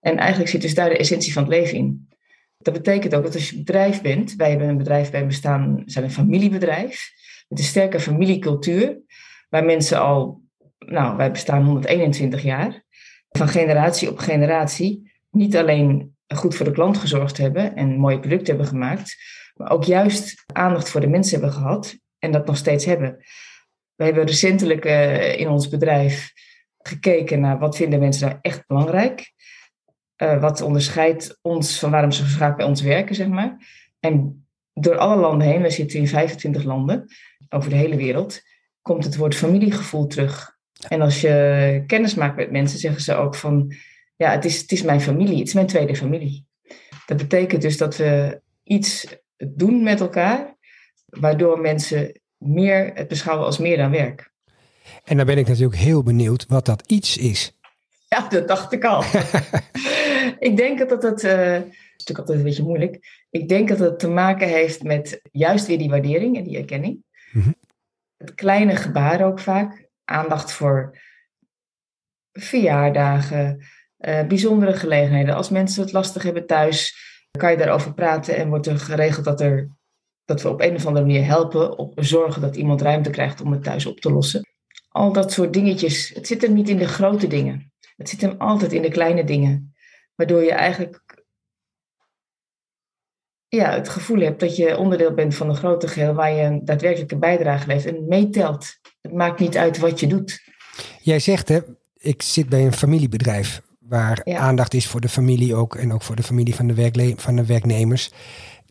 En 0.00 0.16
eigenlijk 0.16 0.50
zit 0.50 0.62
dus 0.62 0.74
daar 0.74 0.88
de 0.88 0.96
essentie 0.96 1.32
van 1.32 1.42
het 1.42 1.52
leven 1.52 1.78
in. 1.78 2.08
Dat 2.66 2.74
betekent 2.74 3.14
ook 3.14 3.22
dat 3.22 3.34
als 3.34 3.50
je 3.50 3.56
bedrijf 3.56 4.02
bent, 4.02 4.34
wij 4.34 4.50
hebben 4.50 4.68
een 4.68 4.76
bedrijf 4.76 5.10
bij 5.10 5.26
bestaan, 5.26 5.82
zijn 5.84 6.04
een 6.04 6.10
familiebedrijf, 6.10 7.10
met 7.48 7.58
een 7.58 7.64
sterke 7.64 8.00
familiecultuur, 8.00 8.98
waar 9.48 9.64
mensen 9.64 10.00
al, 10.00 10.42
nou, 10.78 11.16
wij 11.16 11.30
bestaan 11.30 11.64
121 11.64 12.42
jaar, 12.42 12.84
van 13.28 13.48
generatie 13.48 14.10
op 14.10 14.18
generatie 14.18 15.12
niet 15.30 15.56
alleen 15.56 16.16
goed 16.34 16.54
voor 16.54 16.66
de 16.66 16.72
klant 16.72 16.98
gezorgd 16.98 17.36
hebben 17.36 17.76
en 17.76 17.98
mooie 17.98 18.20
producten 18.20 18.46
hebben 18.46 18.66
gemaakt, 18.66 19.16
maar 19.54 19.70
ook 19.70 19.84
juist 19.84 20.44
aandacht 20.52 20.88
voor 20.88 21.00
de 21.00 21.08
mensen 21.08 21.40
hebben 21.40 21.58
gehad 21.58 21.98
en 22.18 22.32
dat 22.32 22.46
nog 22.46 22.56
steeds 22.56 22.84
hebben. 22.84 23.16
We 23.94 24.04
hebben 24.04 24.26
recentelijk 24.26 24.84
uh, 24.84 25.38
in 25.38 25.48
ons 25.48 25.68
bedrijf 25.68 26.32
gekeken 26.78 27.40
naar 27.40 27.58
wat 27.58 27.76
vinden 27.76 28.00
mensen 28.00 28.28
nou 28.28 28.38
echt 28.42 28.66
belangrijk. 28.66 29.32
Uh, 30.22 30.40
wat 30.40 30.60
onderscheidt 30.60 31.38
ons 31.42 31.78
van 31.78 31.90
waarom 31.90 32.12
ze 32.12 32.24
graag 32.24 32.56
bij 32.56 32.66
ons 32.66 32.80
werken, 32.80 33.14
zeg 33.14 33.28
maar. 33.28 33.56
En 34.00 34.46
door 34.72 34.96
alle 34.96 35.16
landen 35.16 35.46
heen, 35.46 35.62
we 35.62 35.70
zitten 35.70 35.98
in 35.98 36.08
25 36.08 36.64
landen 36.64 37.06
over 37.48 37.70
de 37.70 37.76
hele 37.76 37.96
wereld, 37.96 38.40
komt 38.82 39.04
het 39.04 39.16
woord 39.16 39.34
familiegevoel 39.34 40.06
terug. 40.06 40.56
En 40.88 41.00
als 41.00 41.20
je 41.20 41.84
kennis 41.86 42.14
maakt 42.14 42.36
met 42.36 42.50
mensen, 42.50 42.78
zeggen 42.78 43.02
ze 43.02 43.14
ook 43.14 43.34
van, 43.34 43.74
ja, 44.16 44.30
het 44.30 44.44
is, 44.44 44.60
het 44.60 44.72
is 44.72 44.82
mijn 44.82 45.00
familie, 45.00 45.38
het 45.38 45.46
is 45.46 45.54
mijn 45.54 45.66
tweede 45.66 45.96
familie. 45.96 46.46
Dat 47.06 47.16
betekent 47.16 47.62
dus 47.62 47.76
dat 47.76 47.96
we 47.96 48.40
iets 48.62 49.06
doen 49.36 49.82
met 49.82 50.00
elkaar, 50.00 50.56
waardoor 51.06 51.60
mensen 51.60 52.20
meer 52.36 52.90
het 52.94 53.08
beschouwen 53.08 53.46
als 53.46 53.58
meer 53.58 53.76
dan 53.76 53.90
werk. 53.90 54.30
En 55.04 55.16
dan 55.16 55.26
ben 55.26 55.38
ik 55.38 55.46
natuurlijk 55.46 55.76
heel 55.76 56.02
benieuwd 56.02 56.46
wat 56.48 56.66
dat 56.66 56.82
iets 56.86 57.16
is. 57.16 57.52
Ja, 58.08 58.28
dat 58.28 58.48
dacht 58.48 58.72
ik 58.72 58.84
al. 58.84 59.02
ik 60.38 60.56
denk 60.56 60.88
dat 60.88 61.02
het, 61.02 61.22
uh, 61.22 61.56
is 61.56 61.62
natuurlijk 61.90 62.18
altijd 62.18 62.38
een 62.38 62.44
beetje 62.44 62.62
moeilijk. 62.62 63.24
Ik 63.30 63.48
denk 63.48 63.68
dat 63.68 63.78
het 63.78 63.98
te 63.98 64.08
maken 64.08 64.48
heeft 64.48 64.82
met 64.82 65.20
juist 65.32 65.66
weer 65.66 65.78
die 65.78 65.90
waardering 65.90 66.36
en 66.36 66.44
die 66.44 66.56
erkenning. 66.56 67.04
Mm 67.32 67.54
Het 68.16 68.34
kleine 68.34 68.76
gebaar 68.76 69.24
ook 69.24 69.40
vaak. 69.40 69.88
Aandacht 70.04 70.52
voor 70.52 70.98
verjaardagen, 72.32 73.66
uh, 73.98 74.26
bijzondere 74.26 74.72
gelegenheden. 74.72 75.34
Als 75.34 75.50
mensen 75.50 75.82
het 75.82 75.92
lastig 75.92 76.22
hebben 76.22 76.46
thuis, 76.46 76.96
kan 77.38 77.50
je 77.50 77.56
daarover 77.56 77.94
praten 77.94 78.36
en 78.36 78.48
wordt 78.48 78.66
er 78.66 78.78
geregeld 78.78 79.24
dat, 79.24 79.40
er, 79.40 79.68
dat 80.24 80.42
we 80.42 80.48
op 80.48 80.60
een 80.60 80.74
of 80.74 80.86
andere 80.86 81.06
manier 81.06 81.24
helpen, 81.24 81.78
op 81.78 81.92
zorgen 81.96 82.42
dat 82.42 82.56
iemand 82.56 82.82
ruimte 82.82 83.10
krijgt 83.10 83.40
om 83.40 83.52
het 83.52 83.62
thuis 83.62 83.86
op 83.86 84.00
te 84.00 84.12
lossen. 84.12 84.48
Al 84.88 85.12
dat 85.12 85.32
soort 85.32 85.52
dingetjes. 85.52 86.08
Het 86.14 86.26
zit 86.26 86.42
er 86.42 86.50
niet 86.50 86.68
in 86.68 86.78
de 86.78 86.88
grote 86.88 87.26
dingen. 87.26 87.72
Het 87.96 88.08
zit 88.08 88.20
hem 88.20 88.34
altijd 88.38 88.72
in 88.72 88.82
de 88.82 88.90
kleine 88.90 89.24
dingen. 89.24 89.75
Waardoor 90.16 90.42
je 90.42 90.52
eigenlijk 90.52 91.24
ja, 93.48 93.72
het 93.72 93.88
gevoel 93.88 94.20
hebt 94.20 94.40
dat 94.40 94.56
je 94.56 94.76
onderdeel 94.76 95.14
bent 95.14 95.34
van 95.34 95.48
een 95.48 95.56
grote 95.56 95.88
geheel 95.88 96.14
waar 96.14 96.32
je 96.32 96.42
een 96.42 96.64
daadwerkelijke 96.64 97.16
bijdrage 97.16 97.66
levert 97.66 97.96
en 97.96 98.08
meetelt. 98.08 98.78
Het 99.00 99.12
maakt 99.12 99.40
niet 99.40 99.56
uit 99.56 99.78
wat 99.78 100.00
je 100.00 100.06
doet. 100.06 100.40
Jij 101.00 101.18
zegt, 101.18 101.48
hè, 101.48 101.60
ik 101.96 102.22
zit 102.22 102.48
bij 102.48 102.64
een 102.64 102.72
familiebedrijf 102.72 103.62
waar 103.78 104.24
aandacht 104.24 104.74
is 104.74 104.86
voor 104.86 105.00
de 105.00 105.08
familie 105.08 105.54
ook 105.54 105.74
en 105.74 105.92
ook 105.92 106.02
voor 106.02 106.16
de 106.16 106.22
familie 106.22 106.54
van 106.54 106.66
de, 106.66 107.14
van 107.16 107.36
de 107.36 107.46
werknemers. 107.46 108.10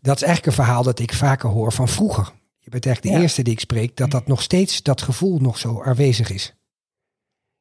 Dat 0.01 0.15
is 0.15 0.21
eigenlijk 0.21 0.45
een 0.45 0.63
verhaal 0.63 0.83
dat 0.83 0.99
ik 0.99 1.13
vaker 1.13 1.49
hoor 1.49 1.71
van 1.71 1.87
vroeger. 1.87 2.31
Je 2.59 2.69
bent 2.69 2.85
eigenlijk 2.85 3.15
de 3.15 3.21
eerste 3.21 3.41
die 3.41 3.53
ik 3.53 3.59
spreek, 3.59 3.97
dat 3.97 4.11
dat 4.11 4.27
nog 4.27 4.41
steeds, 4.41 4.83
dat 4.83 5.01
gevoel 5.01 5.39
nog 5.39 5.57
zo 5.57 5.81
aanwezig 5.81 6.31
is. 6.31 6.55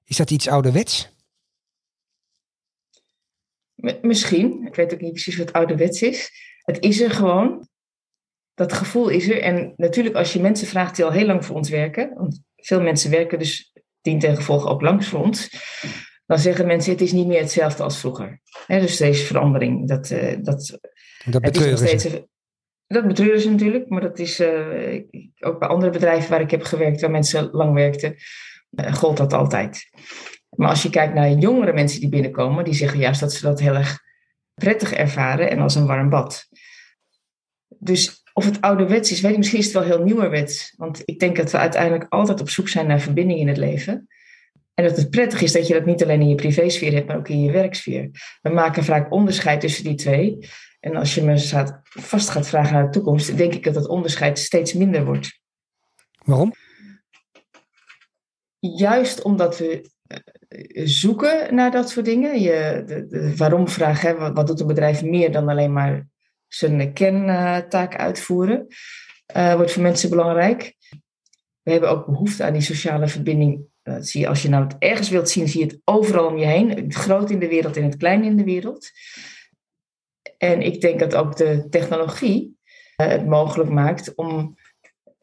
Is 0.04 0.16
dat 0.16 0.30
iets 0.30 0.48
ouderwets? 0.48 1.13
Misschien. 4.02 4.66
Ik 4.66 4.74
weet 4.74 4.92
ook 4.92 5.00
niet 5.00 5.12
precies 5.12 5.36
wat 5.36 5.52
ouderwets 5.52 6.02
is. 6.02 6.30
Het 6.64 6.80
is 6.80 7.00
er 7.00 7.10
gewoon. 7.10 7.68
Dat 8.54 8.72
gevoel 8.72 9.08
is 9.08 9.28
er. 9.28 9.40
En 9.40 9.72
natuurlijk, 9.76 10.16
als 10.16 10.32
je 10.32 10.40
mensen 10.40 10.66
vraagt 10.66 10.96
die 10.96 11.04
al 11.04 11.12
heel 11.12 11.26
lang 11.26 11.44
voor 11.44 11.56
ons 11.56 11.68
werken. 11.68 12.14
Want 12.14 12.40
veel 12.56 12.80
mensen 12.80 13.10
werken 13.10 13.38
dus 13.38 13.72
dient 14.00 14.20
ten 14.20 14.36
gevolge 14.36 14.68
ook 14.68 14.82
langs 14.82 15.08
voor 15.08 15.20
ons. 15.20 15.50
dan 16.26 16.38
zeggen 16.38 16.66
mensen 16.66 16.92
het 16.92 17.00
is 17.00 17.12
niet 17.12 17.26
meer 17.26 17.40
hetzelfde 17.40 17.82
als 17.82 17.98
vroeger. 17.98 18.40
dus 18.66 18.96
deze 18.96 19.24
verandering, 19.24 19.88
dat, 19.88 20.10
uh, 20.10 20.36
dat, 20.42 20.78
dat 21.24 21.42
betreuren 21.42 21.78
steeds, 21.78 22.02
ze. 22.02 22.28
Dat 22.86 23.06
betreuren 23.06 23.40
ze 23.40 23.50
natuurlijk, 23.50 23.88
maar 23.88 24.00
dat 24.00 24.18
is 24.18 24.40
uh, 24.40 25.02
ook 25.38 25.58
bij 25.58 25.68
andere 25.68 25.92
bedrijven 25.92 26.30
waar 26.30 26.40
ik 26.40 26.50
heb 26.50 26.62
gewerkt, 26.62 27.00
waar 27.00 27.10
mensen 27.10 27.50
lang 27.52 27.74
werkten, 27.74 28.14
uh, 28.70 28.94
gold 28.94 29.16
dat 29.16 29.32
altijd. 29.32 29.90
Maar 30.56 30.68
als 30.68 30.82
je 30.82 30.90
kijkt 30.90 31.14
naar 31.14 31.30
jongere 31.30 31.72
mensen 31.72 32.00
die 32.00 32.08
binnenkomen, 32.08 32.64
die 32.64 32.74
zeggen 32.74 32.98
juist 32.98 33.20
dat 33.20 33.32
ze 33.32 33.42
dat 33.42 33.60
heel 33.60 33.74
erg 33.74 34.02
prettig 34.54 34.92
ervaren 34.92 35.50
en 35.50 35.58
als 35.58 35.74
een 35.74 35.86
warm 35.86 36.08
bad. 36.08 36.48
Dus 37.78 38.22
of 38.32 38.44
het 38.44 38.60
ouderwets 38.60 39.12
is, 39.12 39.20
weet 39.20 39.30
ik, 39.32 39.36
misschien 39.36 39.58
is 39.58 39.64
het 39.64 39.74
wel 39.74 39.82
heel 39.82 40.02
nieuwerwets. 40.02 40.74
Want 40.76 41.02
ik 41.04 41.18
denk 41.18 41.36
dat 41.36 41.50
we 41.50 41.58
uiteindelijk 41.58 42.06
altijd 42.08 42.40
op 42.40 42.50
zoek 42.50 42.68
zijn 42.68 42.86
naar 42.86 43.00
verbinding 43.00 43.38
in 43.38 43.48
het 43.48 43.56
leven. 43.56 44.08
En 44.74 44.84
dat 44.84 44.96
het 44.96 45.10
prettig 45.10 45.40
is 45.40 45.52
dat 45.52 45.66
je 45.66 45.74
dat 45.74 45.84
niet 45.84 46.02
alleen 46.02 46.20
in 46.20 46.28
je 46.28 46.34
privésfeer 46.34 46.92
hebt, 46.92 47.06
maar 47.06 47.16
ook 47.16 47.28
in 47.28 47.42
je 47.42 47.52
werksfeer. 47.52 48.10
We 48.42 48.50
maken 48.50 48.84
vaak 48.84 49.12
onderscheid 49.12 49.60
tussen 49.60 49.84
die 49.84 49.94
twee. 49.94 50.38
En 50.80 50.96
als 50.96 51.14
je 51.14 51.22
me 51.22 51.38
vast 51.82 52.28
gaat 52.28 52.48
vragen 52.48 52.74
naar 52.74 52.84
de 52.84 52.90
toekomst, 52.90 53.36
denk 53.36 53.54
ik 53.54 53.64
dat 53.64 53.74
dat 53.74 53.88
onderscheid 53.88 54.38
steeds 54.38 54.72
minder 54.72 55.04
wordt. 55.04 55.40
Waarom? 56.24 56.52
Juist 58.58 59.22
omdat 59.22 59.58
we 59.58 59.90
zoeken 60.84 61.54
naar 61.54 61.70
dat 61.70 61.90
soort 61.90 62.04
dingen. 62.04 62.40
Je, 62.40 62.82
de, 62.86 63.06
de 63.06 63.36
waarom-vraag, 63.36 64.02
wat, 64.02 64.34
wat 64.34 64.46
doet 64.46 64.60
een 64.60 64.66
bedrijf 64.66 65.02
meer 65.02 65.32
dan 65.32 65.48
alleen 65.48 65.72
maar 65.72 66.06
zijn 66.48 66.92
kerntaak 66.92 67.96
uitvoeren, 67.96 68.66
uh, 69.36 69.54
wordt 69.54 69.72
voor 69.72 69.82
mensen 69.82 70.10
belangrijk. 70.10 70.74
We 71.62 71.70
hebben 71.70 71.90
ook 71.90 72.06
behoefte 72.06 72.44
aan 72.44 72.52
die 72.52 72.62
sociale 72.62 73.08
verbinding. 73.08 73.64
Eh, 73.82 73.96
zie 73.98 74.28
als 74.28 74.42
je 74.42 74.48
nou 74.48 74.64
het 74.64 74.76
ergens 74.78 75.08
wilt 75.08 75.30
zien, 75.30 75.48
zie 75.48 75.60
je 75.60 75.66
het 75.66 75.80
overal 75.84 76.26
om 76.26 76.36
je 76.36 76.46
heen. 76.46 76.70
Het 76.70 76.94
groot 76.94 77.30
in 77.30 77.38
de 77.38 77.48
wereld 77.48 77.76
en 77.76 77.84
het 77.84 77.96
klein 77.96 78.24
in 78.24 78.36
de 78.36 78.44
wereld. 78.44 78.90
En 80.38 80.62
ik 80.62 80.80
denk 80.80 80.98
dat 80.98 81.14
ook 81.14 81.36
de 81.36 81.68
technologie 81.68 82.58
uh, 82.96 83.06
het 83.06 83.26
mogelijk 83.26 83.70
maakt 83.70 84.14
om 84.14 84.56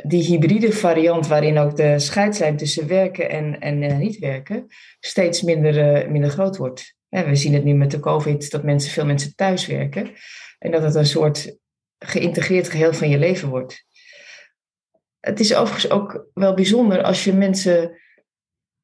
die 0.04 0.24
hybride 0.24 0.72
variant, 0.72 1.28
waarin 1.28 1.58
ook 1.58 1.76
de 1.76 2.00
scheidslijn 2.00 2.58
tussen 2.58 2.88
werken 2.88 3.30
en, 3.30 3.60
en 3.60 3.98
niet 3.98 4.20
werken, 4.20 4.68
steeds 5.00 5.42
minder, 5.42 6.12
minder 6.12 6.30
groot 6.30 6.58
wordt. 6.58 6.96
we 7.10 7.36
zien 7.36 7.54
het 7.54 7.64
nu 7.64 7.74
met 7.74 7.92
de 7.92 8.00
COVID 8.00 8.52
dat 8.52 8.64
mensen, 8.64 8.92
veel 8.92 9.06
mensen 9.06 9.36
thuis 9.36 9.66
werken. 9.66 10.12
En 10.60 10.72
dat 10.72 10.84
het 10.84 10.96
een 10.96 11.06
soort 11.06 11.58
geïntegreerd 12.00 12.70
geheel 12.70 12.94
van 12.94 13.10
je 13.10 13.18
leven 13.18 13.50
wordt. 13.50 13.86
Het 15.20 15.40
is 15.40 15.56
overigens 15.56 15.92
ook 15.92 16.26
wel 16.34 16.54
bijzonder 16.54 17.04
als 17.04 17.24
je 17.24 17.34
mensen 17.34 18.02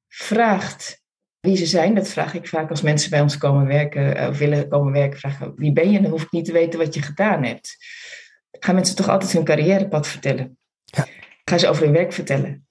vraagt 0.07 1.01
wie 1.39 1.57
ze 1.57 1.65
zijn. 1.65 1.95
Dat 1.95 2.07
vraag 2.07 2.33
ik 2.33 2.47
vaak 2.47 2.69
als 2.69 2.81
mensen 2.81 3.09
bij 3.09 3.21
ons 3.21 3.37
komen 3.37 3.67
werken 3.67 4.17
eh, 4.17 4.27
of 4.27 4.37
willen 4.37 4.69
komen 4.69 4.93
werken. 4.93 5.19
Vragen 5.19 5.53
wie 5.55 5.73
ben 5.73 5.91
je? 5.91 6.01
Dan 6.01 6.11
hoef 6.11 6.23
ik 6.23 6.31
niet 6.31 6.45
te 6.45 6.51
weten 6.51 6.79
wat 6.79 6.93
je 6.93 7.01
gedaan 7.01 7.43
hebt. 7.43 7.77
Gaan 8.51 8.75
mensen 8.75 8.95
toch 8.95 9.09
altijd 9.09 9.31
hun 9.31 9.43
carrièrepad 9.43 10.07
vertellen. 10.07 10.57
Gaan 11.49 11.59
ze 11.59 11.67
over 11.67 11.83
hun 11.83 11.93
werk 11.93 12.13
vertellen. 12.13 12.67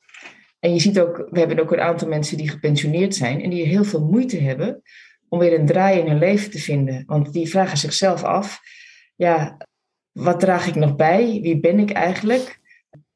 En 0.59 0.73
je 0.73 0.81
ziet 0.81 1.01
ook, 1.01 1.29
we 1.31 1.39
hebben 1.39 1.59
ook 1.59 1.73
een 1.73 1.81
aantal 1.81 2.09
mensen 2.09 2.37
die 2.37 2.51
gepensioneerd 2.51 3.15
zijn 3.15 3.43
en 3.43 3.51
die 3.51 3.67
heel 3.67 3.85
veel 3.85 4.05
moeite 4.05 4.41
hebben 4.41 4.83
om 5.29 5.39
weer 5.39 5.59
een 5.59 5.67
draai 5.67 6.01
in 6.01 6.07
hun 6.07 6.19
leven 6.19 6.51
te 6.51 6.59
vinden. 6.59 7.03
Want 7.07 7.33
die 7.33 7.49
vragen 7.49 7.79
zichzelf 7.79 8.23
af, 8.23 8.61
ja, 9.15 9.57
wat 10.13 10.41
draag 10.41 10.67
ik 10.67 10.75
nog 10.75 10.97
bij? 10.97 11.39
Wie 11.43 11.61
ben 11.61 11.79
ik 11.79 11.91
eigenlijk? 11.91 12.61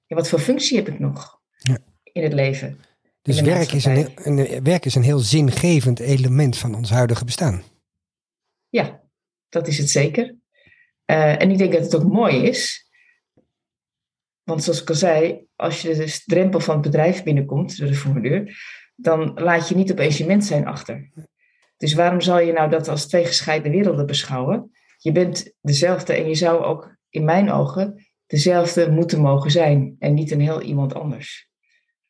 Wat 0.07 0.29
voor 0.29 0.39
functie 0.39 0.77
heb 0.77 0.89
ik 0.89 0.99
nog 0.99 1.41
ja. 1.57 1.79
in 2.03 2.23
het 2.23 2.33
leven? 2.33 2.81
Dus 3.23 3.41
werk 3.41 3.73
is, 3.73 3.85
een, 3.85 4.09
een, 4.15 4.63
werk 4.63 4.85
is 4.85 4.95
een 4.95 5.03
heel 5.03 5.19
zingevend 5.19 5.99
element 5.99 6.59
van 6.59 6.75
ons 6.75 6.91
huidige 6.91 7.25
bestaan. 7.25 7.63
Ja, 8.69 9.01
dat 9.49 9.69
is 9.69 9.79
het 9.79 9.91
zeker. 9.91 10.35
Uh, 11.07 11.43
en 11.43 11.51
ik 11.51 11.59
denk 11.59 11.73
dat 11.73 11.83
het 11.83 11.95
ook 11.95 12.13
mooi 12.13 12.43
is. 12.43 12.90
Want 14.51 14.65
zoals 14.65 14.83
ik 14.83 14.89
al 14.89 14.95
zei, 14.95 15.47
als 15.57 15.83
je 15.83 15.95
de 15.95 16.23
drempel 16.25 16.61
van 16.61 16.75
het 16.75 16.83
bedrijf 16.83 17.23
binnenkomt, 17.23 17.79
door 17.79 17.89
de 17.89 17.95
voordeur, 17.95 18.59
dan 18.95 19.33
laat 19.35 19.69
je 19.69 19.75
niet 19.75 19.93
opeens 19.93 20.19
je 20.19 20.27
mens 20.27 20.47
zijn 20.47 20.67
achter. 20.67 21.11
Dus 21.77 21.95
waarom 21.95 22.21
zal 22.21 22.39
je 22.39 22.53
nou 22.53 22.71
dat 22.71 22.89
als 22.89 23.07
twee 23.07 23.25
gescheiden 23.25 23.73
werelden 23.73 24.07
beschouwen? 24.07 24.71
je 25.03 25.13
bent 25.13 25.53
dezelfde 25.61 26.13
en 26.13 26.29
je 26.29 26.35
zou 26.35 26.65
ook 26.65 26.97
in 27.09 27.25
mijn 27.25 27.51
ogen 27.51 28.07
dezelfde 28.27 28.91
moeten 28.91 29.21
mogen 29.21 29.51
zijn 29.51 29.97
en 29.99 30.15
niet 30.15 30.31
een 30.31 30.41
heel 30.41 30.63
iemand 30.63 30.95
anders. 30.95 31.49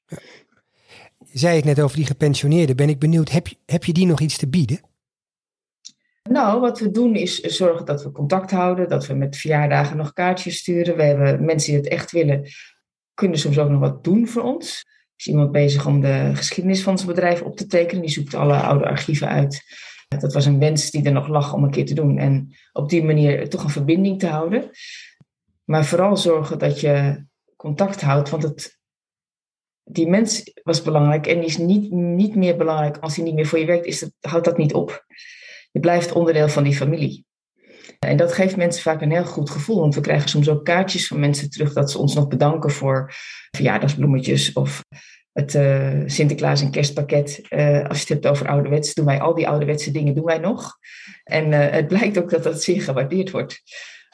Ja. 0.06 0.18
Je 1.26 1.38
zei 1.38 1.56
het 1.56 1.64
net 1.64 1.80
over 1.80 1.96
die 1.96 2.06
gepensioneerden. 2.06 2.76
Ben 2.76 2.88
ik 2.88 2.98
benieuwd, 2.98 3.30
heb 3.30 3.48
heb 3.66 3.84
je 3.84 3.92
die 3.92 4.06
nog 4.06 4.20
iets 4.20 4.36
te 4.36 4.48
bieden? 4.48 4.80
Nou, 6.22 6.60
wat 6.60 6.78
we 6.78 6.90
doen 6.90 7.14
is 7.14 7.40
zorgen 7.40 7.86
dat 7.86 8.02
we 8.02 8.12
contact 8.12 8.50
houden, 8.50 8.88
dat 8.88 9.06
we 9.06 9.14
met 9.14 9.36
verjaardagen 9.36 9.96
nog 9.96 10.12
kaartjes 10.12 10.56
sturen. 10.56 10.96
We 10.96 11.02
hebben 11.02 11.44
mensen 11.44 11.72
die 11.72 11.80
het 11.80 11.90
echt 11.90 12.10
willen, 12.10 12.48
kunnen 13.14 13.38
soms 13.38 13.58
ook 13.58 13.68
nog 13.68 13.80
wat 13.80 14.04
doen 14.04 14.28
voor 14.28 14.42
ons. 14.42 14.84
Er 14.86 15.26
is 15.26 15.26
iemand 15.26 15.52
bezig 15.52 15.86
om 15.86 16.00
de 16.00 16.30
geschiedenis 16.34 16.82
van 16.82 16.98
zijn 16.98 17.10
bedrijf 17.10 17.42
op 17.42 17.56
te 17.56 17.66
tekenen. 17.66 18.02
Die 18.02 18.10
zoekt 18.10 18.34
alle 18.34 18.60
oude 18.60 18.86
archieven 18.86 19.28
uit. 19.28 19.62
Dat 20.18 20.32
was 20.32 20.46
een 20.46 20.58
wens 20.58 20.90
die 20.90 21.04
er 21.04 21.12
nog 21.12 21.28
lag 21.28 21.54
om 21.54 21.64
een 21.64 21.70
keer 21.70 21.86
te 21.86 21.94
doen. 21.94 22.18
En 22.18 22.56
op 22.72 22.88
die 22.88 23.04
manier 23.04 23.48
toch 23.48 23.64
een 23.64 23.70
verbinding 23.70 24.18
te 24.18 24.26
houden. 24.26 24.70
Maar 25.64 25.84
vooral 25.84 26.16
zorgen 26.16 26.58
dat 26.58 26.80
je 26.80 27.24
contact 27.56 28.00
houdt. 28.00 28.30
Want 28.30 28.42
het, 28.42 28.78
die 29.84 30.08
mens 30.08 30.52
was 30.62 30.82
belangrijk 30.82 31.26
en 31.26 31.38
die 31.38 31.48
is 31.48 31.58
niet, 31.58 31.90
niet 31.90 32.34
meer 32.34 32.56
belangrijk 32.56 32.96
als 32.98 33.16
hij 33.16 33.24
niet 33.24 33.34
meer 33.34 33.46
voor 33.46 33.58
je 33.58 33.66
werkt. 33.66 33.86
Is 33.86 34.10
houdt 34.20 34.44
dat 34.44 34.56
niet 34.56 34.74
op. 34.74 35.04
Je 35.70 35.80
blijft 35.80 36.12
onderdeel 36.12 36.48
van 36.48 36.62
die 36.62 36.76
familie. 36.76 37.24
En 37.98 38.16
dat 38.16 38.32
geeft 38.32 38.56
mensen 38.56 38.82
vaak 38.82 39.00
een 39.00 39.10
heel 39.10 39.24
goed 39.24 39.50
gevoel. 39.50 39.80
Want 39.80 39.94
we 39.94 40.00
krijgen 40.00 40.28
soms 40.28 40.48
ook 40.48 40.64
kaartjes 40.64 41.06
van 41.06 41.20
mensen 41.20 41.50
terug 41.50 41.72
dat 41.72 41.90
ze 41.90 41.98
ons 41.98 42.14
nog 42.14 42.28
bedanken 42.28 42.70
voor 42.70 43.14
verjaardagsbloemetjes 43.50 44.52
of 44.52 44.84
het 45.32 45.54
uh, 45.54 46.02
Sinterklaas 46.06 46.62
en 46.62 46.70
kerstpakket. 46.70 47.40
Uh, 47.50 47.86
als 47.86 47.96
je 47.96 48.04
het 48.04 48.08
hebt 48.08 48.26
over 48.26 48.48
ouderwets, 48.48 48.94
doen 48.94 49.04
wij 49.04 49.20
al 49.20 49.34
die 49.34 49.48
ouderwetse 49.48 49.90
dingen 49.90 50.14
doen 50.14 50.24
wij 50.24 50.38
nog. 50.38 50.78
En 51.24 51.52
uh, 51.52 51.70
het 51.70 51.88
blijkt 51.88 52.18
ook 52.18 52.30
dat 52.30 52.42
dat 52.42 52.62
zeer 52.62 52.82
gewaardeerd 52.82 53.30
wordt. 53.30 53.62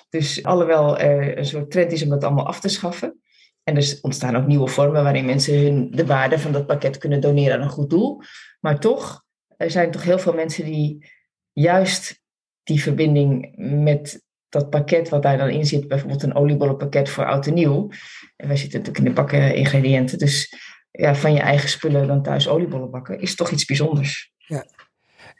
Dus 0.08 0.44
alhoewel 0.44 0.98
er 0.98 1.38
een 1.38 1.46
soort 1.46 1.70
trend 1.70 1.92
is 1.92 2.02
om 2.02 2.08
dat 2.08 2.24
allemaal 2.24 2.46
af 2.46 2.60
te 2.60 2.68
schaffen. 2.68 3.20
En 3.62 3.76
er 3.76 3.98
ontstaan 4.02 4.36
ook 4.36 4.46
nieuwe 4.46 4.68
vormen 4.68 5.02
waarin 5.02 5.24
mensen 5.24 5.58
hun, 5.58 5.90
de 5.90 6.06
waarde 6.06 6.38
van 6.38 6.52
dat 6.52 6.66
pakket 6.66 6.98
kunnen 6.98 7.20
doneren 7.20 7.54
aan 7.54 7.62
een 7.62 7.68
goed 7.68 7.90
doel. 7.90 8.20
Maar 8.60 8.80
toch, 8.80 9.24
er 9.56 9.70
zijn 9.70 9.90
toch 9.90 10.02
heel 10.02 10.18
veel 10.18 10.34
mensen 10.34 10.64
die 10.64 11.14
juist 11.60 12.20
die 12.62 12.82
verbinding 12.82 13.54
met 13.82 14.22
dat 14.48 14.70
pakket 14.70 15.08
wat 15.08 15.22
daar 15.22 15.38
dan 15.38 15.48
in 15.48 15.66
zit, 15.66 15.88
bijvoorbeeld 15.88 16.22
een 16.22 16.34
oliebollenpakket 16.34 17.08
voor 17.08 17.26
oud 17.26 17.46
en 17.46 17.54
nieuw. 17.54 17.88
En 18.36 18.48
wij 18.48 18.56
zitten 18.56 18.78
natuurlijk 18.78 19.06
in 19.06 19.14
de 19.14 19.20
bakken 19.20 19.54
ingrediënten. 19.54 20.18
Dus 20.18 20.54
ja, 20.90 21.14
van 21.14 21.32
je 21.32 21.40
eigen 21.40 21.68
spullen 21.68 22.06
dan 22.06 22.22
thuis 22.22 22.48
oliebollen 22.48 22.90
bakken, 22.90 23.20
is 23.20 23.34
toch 23.34 23.50
iets 23.50 23.64
bijzonders. 23.64 24.32
Ja. 24.36 24.66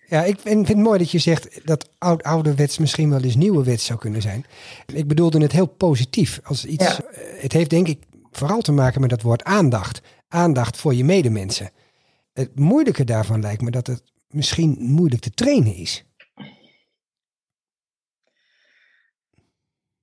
Ja, 0.09 0.25
ik 0.25 0.41
vind 0.41 0.69
het 0.69 0.77
mooi 0.77 0.99
dat 0.99 1.11
je 1.11 1.19
zegt 1.19 1.67
dat 1.67 1.91
oud 1.99 2.23
ouderwets 2.23 2.79
misschien 2.79 3.11
wel 3.11 3.23
eens 3.23 3.37
nieuwe 3.37 3.65
wet 3.65 3.81
zou 3.81 3.99
kunnen 3.99 4.23
zijn. 4.23 4.45
Ik 4.95 5.07
bedoelde 5.07 5.41
het 5.41 5.53
heel 5.53 5.67
positief. 5.67 6.41
Als 6.43 6.65
iets, 6.65 6.85
eh, 6.85 7.19
Het 7.41 7.53
heeft 7.53 7.71
denk 7.71 7.89
ik 7.89 8.03
vooral 8.31 8.61
te 8.61 8.73
maken 8.73 9.01
met 9.01 9.11
dat 9.11 9.23
woord 9.23 9.45
aandacht. 9.45 10.01
Aandacht 10.29 10.77
voor 10.77 10.95
je 10.95 11.05
medemensen. 11.05 11.71
Het 12.33 12.59
moeilijke 12.59 13.05
daarvan 13.05 13.41
lijkt 13.41 13.63
me 13.63 13.71
dat 13.71 13.87
het 13.87 14.03
misschien 14.29 14.77
moeilijk 14.79 15.23
te 15.23 15.31
trainen 15.31 15.75
is. 15.75 16.06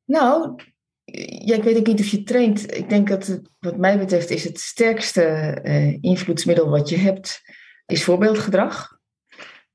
Nou, 0.05 0.55
ja, 1.45 1.55
ik 1.55 1.63
weet 1.63 1.77
ook 1.77 1.87
niet 1.87 1.99
of 1.99 2.07
je 2.07 2.23
traint. 2.23 2.75
Ik 2.75 2.89
denk 2.89 3.07
dat 3.07 3.27
het, 3.27 3.49
wat 3.59 3.77
mij 3.77 3.97
betreft 3.97 4.29
is 4.29 4.43
het 4.43 4.59
sterkste 4.59 5.57
uh, 5.63 5.97
invloedsmiddel 6.01 6.69
wat 6.69 6.89
je 6.89 6.97
hebt, 6.97 7.41
is 7.85 8.03
voorbeeldgedrag. 8.03 8.99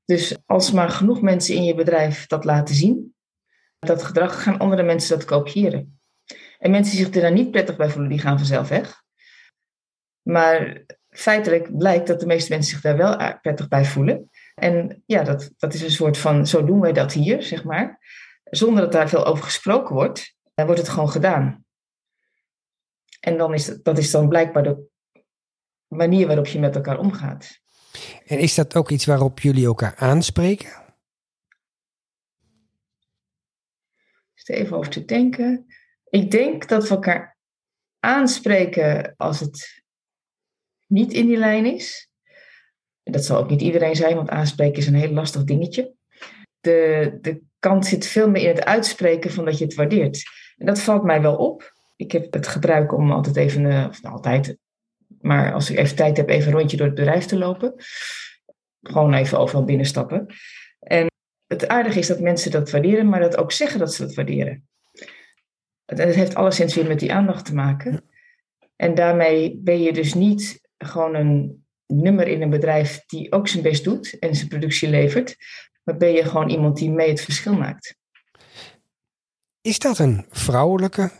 Dus 0.05 0.37
als 0.45 0.71
maar 0.71 0.89
genoeg 0.89 1.21
mensen 1.21 1.55
in 1.55 1.63
je 1.63 1.75
bedrijf 1.75 2.27
dat 2.27 2.45
laten 2.45 2.75
zien, 2.75 3.15
dat 3.79 4.03
gedrag 4.03 4.43
gaan 4.43 4.57
andere 4.57 4.83
mensen 4.83 5.17
dat 5.17 5.27
kopiëren. 5.27 5.99
En 6.57 6.71
mensen 6.71 6.95
die 6.95 7.05
zich 7.05 7.15
er 7.15 7.21
dan 7.21 7.33
niet 7.33 7.51
prettig 7.51 7.75
bij 7.75 7.89
voelen, 7.89 8.09
die 8.09 8.19
gaan 8.19 8.37
vanzelf 8.37 8.67
weg. 8.67 9.03
Maar 10.21 10.85
feitelijk 11.09 11.77
blijkt 11.77 12.07
dat 12.07 12.19
de 12.19 12.25
meeste 12.25 12.51
mensen 12.51 12.71
zich 12.71 12.81
daar 12.81 12.97
wel 12.97 13.39
prettig 13.41 13.67
bij 13.67 13.85
voelen. 13.85 14.29
En 14.55 15.03
ja, 15.05 15.23
dat, 15.23 15.51
dat 15.57 15.73
is 15.73 15.81
een 15.81 15.91
soort 15.91 16.17
van, 16.17 16.47
zo 16.47 16.65
doen 16.65 16.79
wij 16.79 16.93
dat 16.93 17.13
hier, 17.13 17.43
zeg 17.43 17.63
maar. 17.63 17.99
Zonder 18.49 18.83
dat 18.83 18.91
daar 18.91 19.09
veel 19.09 19.25
over 19.25 19.43
gesproken 19.43 19.95
wordt, 19.95 20.35
dan 20.53 20.65
wordt 20.65 20.81
het 20.81 20.89
gewoon 20.89 21.09
gedaan. 21.09 21.65
En 23.19 23.37
dan 23.37 23.53
is 23.53 23.65
dat 23.65 23.97
is 23.97 24.11
dan 24.11 24.29
blijkbaar 24.29 24.63
de 24.63 24.87
manier 25.87 26.27
waarop 26.27 26.47
je 26.47 26.59
met 26.59 26.75
elkaar 26.75 26.99
omgaat. 26.99 27.59
En 28.25 28.39
is 28.39 28.55
dat 28.55 28.75
ook 28.75 28.89
iets 28.89 29.05
waarop 29.05 29.39
jullie 29.39 29.65
elkaar 29.65 29.95
aanspreken? 29.95 30.87
even 34.49 34.77
over 34.77 34.91
te 34.91 35.05
denken. 35.05 35.65
Ik 36.09 36.31
denk 36.31 36.67
dat 36.67 36.83
we 36.83 36.89
elkaar 36.89 37.37
aanspreken 37.99 39.13
als 39.17 39.39
het 39.39 39.83
niet 40.87 41.13
in 41.13 41.25
die 41.25 41.37
lijn 41.37 41.65
is. 41.65 42.09
Dat 43.03 43.25
zal 43.25 43.37
ook 43.37 43.49
niet 43.49 43.61
iedereen 43.61 43.95
zijn, 43.95 44.15
want 44.15 44.29
aanspreken 44.29 44.77
is 44.77 44.87
een 44.87 44.93
heel 44.93 45.11
lastig 45.11 45.43
dingetje. 45.43 45.93
De, 46.59 47.17
de 47.21 47.41
kant 47.59 47.85
zit 47.85 48.07
veel 48.07 48.29
meer 48.29 48.41
in 48.41 48.55
het 48.55 48.65
uitspreken 48.65 49.31
van 49.31 49.45
dat 49.45 49.57
je 49.57 49.65
het 49.65 49.73
waardeert. 49.73 50.23
En 50.57 50.65
dat 50.65 50.79
valt 50.79 51.03
mij 51.03 51.21
wel 51.21 51.35
op. 51.35 51.73
Ik 51.95 52.11
heb 52.11 52.33
het 52.33 52.47
gebruik 52.47 52.93
om 52.93 53.11
altijd 53.11 53.35
even, 53.35 53.61
uh, 53.61 53.85
of 53.89 54.01
nou, 54.01 54.15
altijd, 54.15 54.57
maar 55.21 55.53
als 55.53 55.69
ik 55.69 55.77
even 55.77 55.95
tijd 55.95 56.17
heb, 56.17 56.29
even 56.29 56.51
een 56.51 56.57
rondje 56.57 56.77
door 56.77 56.85
het 56.85 56.95
bedrijf 56.95 57.25
te 57.25 57.37
lopen. 57.37 57.73
Gewoon 58.81 59.13
even 59.13 59.39
overal 59.39 59.63
binnenstappen. 59.63 60.25
En 60.79 61.07
het 61.47 61.67
aardige 61.67 61.99
is 61.99 62.07
dat 62.07 62.19
mensen 62.19 62.51
dat 62.51 62.71
waarderen, 62.71 63.09
maar 63.09 63.19
dat 63.19 63.37
ook 63.37 63.51
zeggen 63.51 63.79
dat 63.79 63.93
ze 63.93 64.05
dat 64.05 64.15
waarderen. 64.15 64.67
En 65.85 65.99
het 65.99 66.15
heeft 66.15 66.35
alleszins 66.35 66.75
weer 66.75 66.87
met 66.87 66.99
die 66.99 67.13
aandacht 67.13 67.45
te 67.45 67.53
maken. 67.53 68.03
En 68.75 68.95
daarmee 68.95 69.59
ben 69.63 69.81
je 69.81 69.93
dus 69.93 70.13
niet 70.13 70.69
gewoon 70.77 71.15
een 71.15 71.65
nummer 71.85 72.27
in 72.27 72.41
een 72.41 72.49
bedrijf 72.49 73.03
die 73.05 73.31
ook 73.31 73.47
zijn 73.47 73.63
best 73.63 73.83
doet 73.83 74.19
en 74.19 74.35
zijn 74.35 74.47
productie 74.47 74.89
levert, 74.89 75.35
maar 75.83 75.97
ben 75.97 76.11
je 76.11 76.23
gewoon 76.23 76.49
iemand 76.49 76.77
die 76.77 76.91
mee 76.91 77.09
het 77.09 77.21
verschil 77.21 77.53
maakt. 77.53 77.97
Is 79.61 79.79
dat 79.79 79.97
een 79.97 80.25
vrouwelijke 80.29 81.11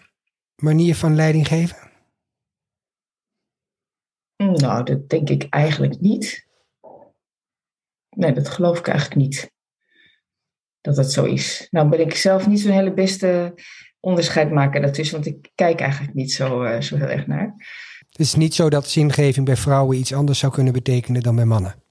manier 0.56 0.96
van 0.96 1.16
leiding 1.16 1.48
geven? 1.48 1.78
Nou, 4.38 4.84
dat 4.84 5.10
denk 5.10 5.30
ik 5.30 5.48
eigenlijk 5.50 6.00
niet. 6.00 6.48
Nee, 8.10 8.34
dat 8.34 8.50
geloof 8.50 8.80
ik 8.80 8.88
eigenlijk 8.88 9.22
niet. 9.22 9.52
Dat 10.82 10.96
dat 10.96 11.12
zo 11.12 11.26
is. 11.26 11.68
Nou 11.72 11.90
ben 11.90 12.00
ik 12.00 12.16
zelf 12.16 12.48
niet 12.48 12.60
zo'n 12.60 12.72
hele 12.72 12.94
beste 12.94 13.54
onderscheid 14.00 14.52
maken 14.52 14.82
daartussen, 14.82 15.22
want 15.22 15.36
ik 15.36 15.52
kijk 15.56 15.80
eigenlijk 15.80 16.14
niet 16.14 16.32
zo, 16.32 16.64
uh, 16.64 16.82
zo 16.82 16.96
heel 16.96 17.08
erg 17.08 17.28
naar. 17.28 17.54
Het 18.10 18.20
is 18.20 18.36
niet 18.36 18.56
zo 18.56 18.70
dat 18.70 18.90
zingeving 18.90 19.46
bij 19.46 19.56
vrouwen 19.56 19.98
iets 19.98 20.14
anders 20.14 20.40
zou 20.40 20.54
kunnen 20.54 20.74
betekenen 20.74 21.22
dan 21.22 21.36
bij 21.36 21.46
mannen? 21.46 21.84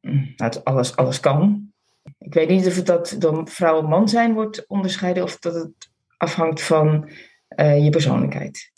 Nou, 0.00 0.52
alles, 0.64 0.96
alles 0.96 1.20
kan. 1.20 1.72
Ik 2.18 2.34
weet 2.34 2.48
niet 2.48 2.66
of 2.66 2.76
het 2.76 2.86
dat 2.86 3.16
door 3.18 3.48
vrouw 3.48 3.78
en 3.78 3.88
man 3.88 4.08
zijn 4.08 4.34
wordt 4.34 4.66
onderscheiden 4.66 5.22
of 5.22 5.38
dat 5.38 5.54
het 5.54 5.90
afhangt 6.16 6.62
van 6.62 7.10
uh, 7.56 7.84
je 7.84 7.90
persoonlijkheid. 7.90 8.72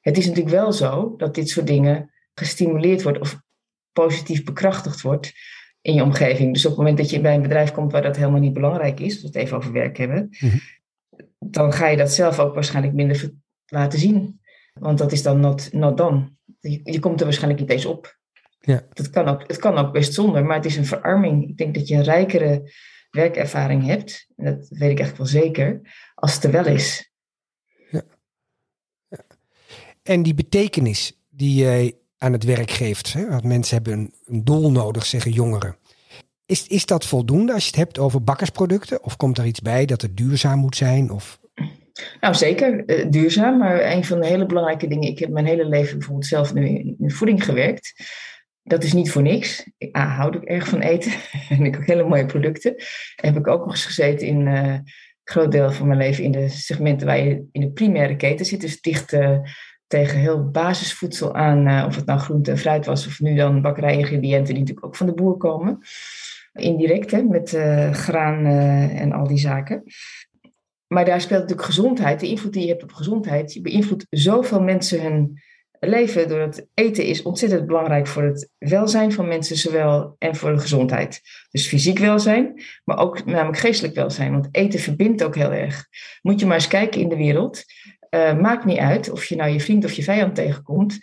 Het 0.00 0.18
is 0.18 0.26
natuurlijk 0.26 0.54
wel 0.54 0.72
zo 0.72 1.14
dat 1.16 1.34
dit 1.34 1.48
soort 1.48 1.66
dingen 1.66 2.10
gestimuleerd 2.34 3.02
wordt 3.02 3.18
of 3.18 3.40
positief 3.92 4.44
bekrachtigd 4.44 5.00
wordt 5.00 5.32
in 5.80 5.94
je 5.94 6.02
omgeving. 6.02 6.52
Dus 6.52 6.64
op 6.64 6.70
het 6.70 6.78
moment 6.78 6.98
dat 6.98 7.10
je 7.10 7.20
bij 7.20 7.34
een 7.34 7.42
bedrijf 7.42 7.72
komt 7.72 7.92
waar 7.92 8.02
dat 8.02 8.16
helemaal 8.16 8.40
niet 8.40 8.52
belangrijk 8.52 9.00
is, 9.00 9.12
als 9.12 9.20
we 9.20 9.26
het 9.26 9.36
even 9.36 9.56
over 9.56 9.72
werk 9.72 9.96
hebben, 9.96 10.28
mhm. 10.40 10.56
dan 11.38 11.72
ga 11.72 11.88
je 11.88 11.96
dat 11.96 12.12
zelf 12.12 12.38
ook 12.38 12.54
waarschijnlijk 12.54 12.94
minder 12.94 13.30
laten 13.66 13.98
zien. 13.98 14.40
Want 14.72 14.98
dat 14.98 15.12
is 15.12 15.22
dan 15.22 15.40
not, 15.40 15.72
not 15.72 15.96
done. 15.96 16.32
Je, 16.60 16.80
je 16.82 16.98
komt 16.98 17.18
er 17.20 17.26
waarschijnlijk 17.26 17.60
niet 17.60 17.70
eens 17.70 17.86
op. 17.86 18.19
Ja. 18.60 18.86
Dat 18.92 19.10
kan 19.10 19.28
ook, 19.28 19.44
het 19.46 19.58
kan 19.58 19.78
ook 19.78 19.92
best 19.92 20.14
zonder, 20.14 20.44
maar 20.44 20.56
het 20.56 20.64
is 20.64 20.76
een 20.76 20.86
verarming. 20.86 21.48
Ik 21.48 21.56
denk 21.56 21.74
dat 21.74 21.88
je 21.88 21.94
een 21.94 22.02
rijkere 22.02 22.72
werkervaring 23.10 23.86
hebt, 23.86 24.26
en 24.36 24.44
dat 24.44 24.68
weet 24.68 24.90
ik 24.90 25.00
echt 25.00 25.16
wel 25.16 25.26
zeker, 25.26 25.80
als 26.14 26.34
het 26.34 26.44
er 26.44 26.50
wel 26.50 26.66
is. 26.66 27.12
Ja. 27.90 28.02
ja. 29.08 29.18
En 30.02 30.22
die 30.22 30.34
betekenis 30.34 31.20
die 31.28 31.54
jij 31.54 31.94
aan 32.18 32.32
het 32.32 32.44
werk 32.44 32.70
geeft, 32.70 33.12
hè? 33.12 33.28
want 33.28 33.44
mensen 33.44 33.74
hebben 33.74 33.92
een, 33.92 34.14
een 34.24 34.44
doel 34.44 34.70
nodig, 34.70 35.06
zeggen 35.06 35.32
jongeren. 35.32 35.76
Is, 36.46 36.66
is 36.66 36.86
dat 36.86 37.06
voldoende 37.06 37.52
als 37.52 37.62
je 37.62 37.68
het 37.68 37.78
hebt 37.78 37.98
over 37.98 38.24
bakkersproducten? 38.24 39.04
Of 39.04 39.16
komt 39.16 39.38
er 39.38 39.46
iets 39.46 39.60
bij 39.60 39.86
dat 39.86 40.02
het 40.02 40.16
duurzaam 40.16 40.58
moet 40.58 40.76
zijn? 40.76 41.10
Of 41.10 41.40
nou, 42.20 42.34
zeker 42.34 42.82
uh, 42.86 43.10
duurzaam, 43.10 43.58
maar 43.58 43.84
een 43.84 44.04
van 44.04 44.20
de 44.20 44.26
hele 44.26 44.46
belangrijke 44.46 44.86
dingen. 44.86 45.08
Ik 45.08 45.18
heb 45.18 45.30
mijn 45.30 45.46
hele 45.46 45.64
leven 45.64 45.98
bijvoorbeeld 45.98 46.26
zelf 46.26 46.54
nu 46.54 46.96
in 46.98 47.10
voeding 47.10 47.44
gewerkt. 47.44 47.94
Dat 48.70 48.84
is 48.84 48.92
niet 48.92 49.10
voor 49.10 49.22
niks. 49.22 49.70
Ik 49.78 49.96
ah, 49.96 50.16
houd 50.16 50.36
ook 50.36 50.44
erg 50.44 50.68
van 50.68 50.80
eten. 50.80 51.12
en 51.48 51.64
ik 51.64 51.74
heb 51.74 51.86
hele 51.86 52.08
mooie 52.08 52.26
producten. 52.26 52.74
heb 53.16 53.36
ik 53.36 53.46
ook 53.46 53.60
nog 53.60 53.70
eens 53.70 53.84
gezeten 53.84 54.26
in 54.26 54.46
uh, 54.46 54.62
een 54.62 54.84
groot 55.24 55.52
deel 55.52 55.72
van 55.72 55.86
mijn 55.86 55.98
leven 55.98 56.24
in 56.24 56.30
de 56.30 56.48
segmenten 56.48 57.06
waar 57.06 57.24
je 57.24 57.48
in 57.52 57.60
de 57.60 57.70
primaire 57.70 58.16
keten 58.16 58.46
zit. 58.46 58.60
Dus 58.60 58.80
dicht 58.80 59.12
uh, 59.12 59.38
tegen 59.86 60.18
heel 60.18 60.50
basisvoedsel 60.50 61.34
aan, 61.34 61.86
of 61.86 61.96
het 61.96 62.06
nou 62.06 62.20
groente 62.20 62.50
en 62.50 62.58
fruit 62.58 62.86
was, 62.86 63.06
of 63.06 63.20
nu 63.20 63.34
dan 63.34 63.62
bakkerijingrediënten 63.62 64.54
die 64.54 64.62
natuurlijk 64.62 64.86
ook 64.86 64.96
van 64.96 65.06
de 65.06 65.14
boer 65.14 65.36
komen. 65.36 65.78
Indirect, 66.52 67.10
hè, 67.10 67.22
met 67.22 67.50
graan 67.92 68.46
en 68.96 69.12
al 69.12 69.26
die 69.26 69.38
zaken. 69.38 69.82
Maar 70.86 71.04
daar 71.04 71.20
speelt 71.20 71.40
natuurlijk 71.40 71.68
gezondheid, 71.68 72.20
de 72.20 72.28
invloed 72.28 72.52
die 72.52 72.62
je 72.62 72.68
hebt 72.68 72.82
op 72.82 72.92
gezondheid. 72.92 73.52
Je 73.52 73.60
beïnvloedt 73.60 74.06
zoveel 74.10 74.62
mensen 74.62 75.02
hun 75.02 75.40
leven 75.80 76.28
door 76.28 76.40
het 76.40 76.66
eten 76.74 77.04
is 77.04 77.22
ontzettend 77.22 77.66
belangrijk 77.66 78.06
voor 78.06 78.22
het 78.22 78.50
welzijn 78.58 79.12
van 79.12 79.28
mensen, 79.28 79.56
zowel 79.56 80.16
en 80.18 80.36
voor 80.36 80.52
de 80.52 80.58
gezondheid. 80.58 81.20
Dus 81.50 81.66
fysiek 81.66 81.98
welzijn, 81.98 82.62
maar 82.84 82.98
ook 82.98 83.24
namelijk 83.24 83.58
geestelijk 83.58 83.94
welzijn. 83.94 84.32
Want 84.32 84.48
eten 84.52 84.80
verbindt 84.80 85.22
ook 85.22 85.34
heel 85.34 85.52
erg. 85.52 85.86
Moet 86.22 86.40
je 86.40 86.46
maar 86.46 86.56
eens 86.56 86.68
kijken 86.68 87.00
in 87.00 87.08
de 87.08 87.16
wereld. 87.16 87.64
Uh, 88.10 88.38
maakt 88.38 88.64
niet 88.64 88.78
uit 88.78 89.10
of 89.10 89.24
je 89.24 89.36
nou 89.36 89.50
je 89.50 89.60
vriend 89.60 89.84
of 89.84 89.92
je 89.92 90.02
vijand 90.02 90.34
tegenkomt. 90.34 90.98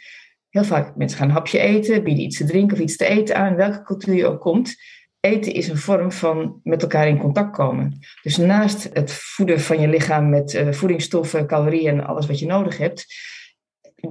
Heel 0.50 0.64
vaak 0.64 0.96
mensen 0.96 1.18
gaan 1.18 1.28
een 1.28 1.34
hapje 1.34 1.60
eten, 1.60 2.04
bieden 2.04 2.24
iets 2.24 2.38
te 2.38 2.46
drinken 2.46 2.78
of 2.78 2.84
iets 2.84 2.96
te 2.96 3.06
eten 3.06 3.36
aan, 3.36 3.56
welke 3.56 3.84
cultuur 3.84 4.16
je 4.16 4.28
ook 4.28 4.42
komt 4.42 4.76
eten 5.20 5.54
is 5.54 5.68
een 5.68 5.78
vorm 5.78 6.12
van 6.12 6.60
met 6.64 6.82
elkaar 6.82 7.08
in 7.08 7.18
contact 7.18 7.56
komen. 7.56 8.00
Dus 8.22 8.38
naast 8.38 8.90
het 8.94 9.12
voeden 9.12 9.60
van 9.60 9.80
je 9.80 9.88
lichaam 9.88 10.30
met 10.30 10.54
uh, 10.54 10.72
voedingsstoffen, 10.72 11.48
calorieën 11.48 12.00
en 12.00 12.08
alles 12.08 12.28
wat 12.28 12.40
je 12.40 12.46
nodig 12.46 12.78
hebt, 12.78 13.06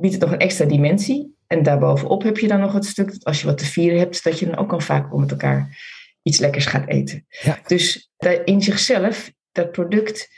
biedt 0.01 0.15
het 0.15 0.23
nog 0.23 0.33
een 0.33 0.39
extra 0.39 0.65
dimensie. 0.65 1.35
En 1.47 1.63
daarbovenop 1.63 2.23
heb 2.23 2.39
je 2.39 2.49
dan 2.49 2.61
nog 2.61 2.73
het 2.73 2.85
stuk 2.85 3.13
dat 3.13 3.25
als 3.25 3.41
je 3.41 3.47
wat 3.47 3.59
te 3.59 3.65
vieren 3.65 3.99
hebt, 3.99 4.25
dat 4.25 4.39
je 4.39 4.47
dan 4.47 4.57
ook 4.57 4.69
kan 4.69 4.83
vaak 4.83 5.13
om 5.13 5.21
met 5.21 5.31
elkaar 5.31 5.79
iets 6.23 6.39
lekkers 6.39 6.67
gaat 6.67 6.89
eten. 6.89 7.27
Ja. 7.29 7.59
Dus 7.67 8.11
in 8.45 8.63
zichzelf, 8.63 9.33
dat 9.53 9.73
product 9.73 10.29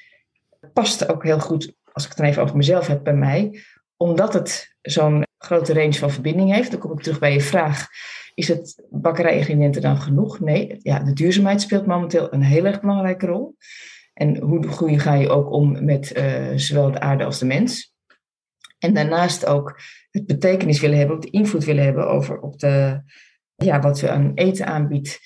past 0.73 1.09
ook 1.09 1.25
heel 1.25 1.41
goed, 1.41 1.75
als 1.93 2.03
ik 2.03 2.09
het 2.09 2.19
dan 2.19 2.27
even 2.27 2.43
over 2.43 2.57
mezelf 2.57 2.87
heb, 2.87 3.05
bij 3.05 3.15
mij, 3.15 3.63
omdat 3.97 4.33
het 4.33 4.77
zo'n 4.83 5.27
grote 5.39 5.73
range 5.73 5.95
van 5.95 6.11
verbinding 6.11 6.53
heeft. 6.53 6.71
Dan 6.71 6.81
kom 6.81 6.93
ik 6.93 7.03
terug 7.03 7.19
bij 7.19 7.33
je 7.33 7.41
vraag 7.41 7.89
is 8.39 8.49
het 8.49 8.83
bakkerijingrediënten 8.91 9.83
dan 9.83 9.97
genoeg? 9.97 10.41
Nee, 10.41 10.79
ja, 10.83 10.99
de 10.99 11.13
duurzaamheid 11.13 11.61
speelt 11.61 11.87
momenteel 11.87 12.33
een 12.33 12.43
heel 12.43 12.65
erg 12.65 12.81
belangrijke 12.81 13.27
rol. 13.27 13.57
En 14.15 14.37
hoe 14.39 14.99
ga 14.99 15.15
je 15.15 15.29
ook 15.29 15.53
om 15.53 15.85
met 15.85 16.17
uh, 16.17 16.53
zowel 16.55 16.91
de 16.91 17.01
aarde 17.01 17.25
als 17.25 17.39
de 17.39 17.47
mens? 17.47 17.88
En 18.79 18.95
daarnaast 18.95 19.47
ook 19.47 19.81
het 20.11 20.27
betekenis 20.27 20.81
willen 20.81 20.99
hebben, 20.99 21.21
de 21.21 21.31
invloed 21.31 21.64
willen 21.64 21.85
hebben 21.85 22.09
over 22.09 22.41
op 22.41 22.59
de, 22.59 23.03
ja, 23.55 23.81
wat 23.81 24.01
we 24.01 24.11
aan 24.11 24.33
eten 24.35 24.67
aanbiedt. 24.67 25.19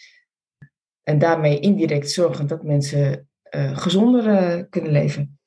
En 1.02 1.18
daarmee 1.18 1.60
indirect 1.60 2.10
zorgen 2.10 2.46
dat 2.46 2.62
mensen 2.62 3.28
uh, 3.50 3.76
gezonder 3.76 4.26
uh, 4.26 4.62
kunnen 4.70 4.92
leven. 4.92 5.38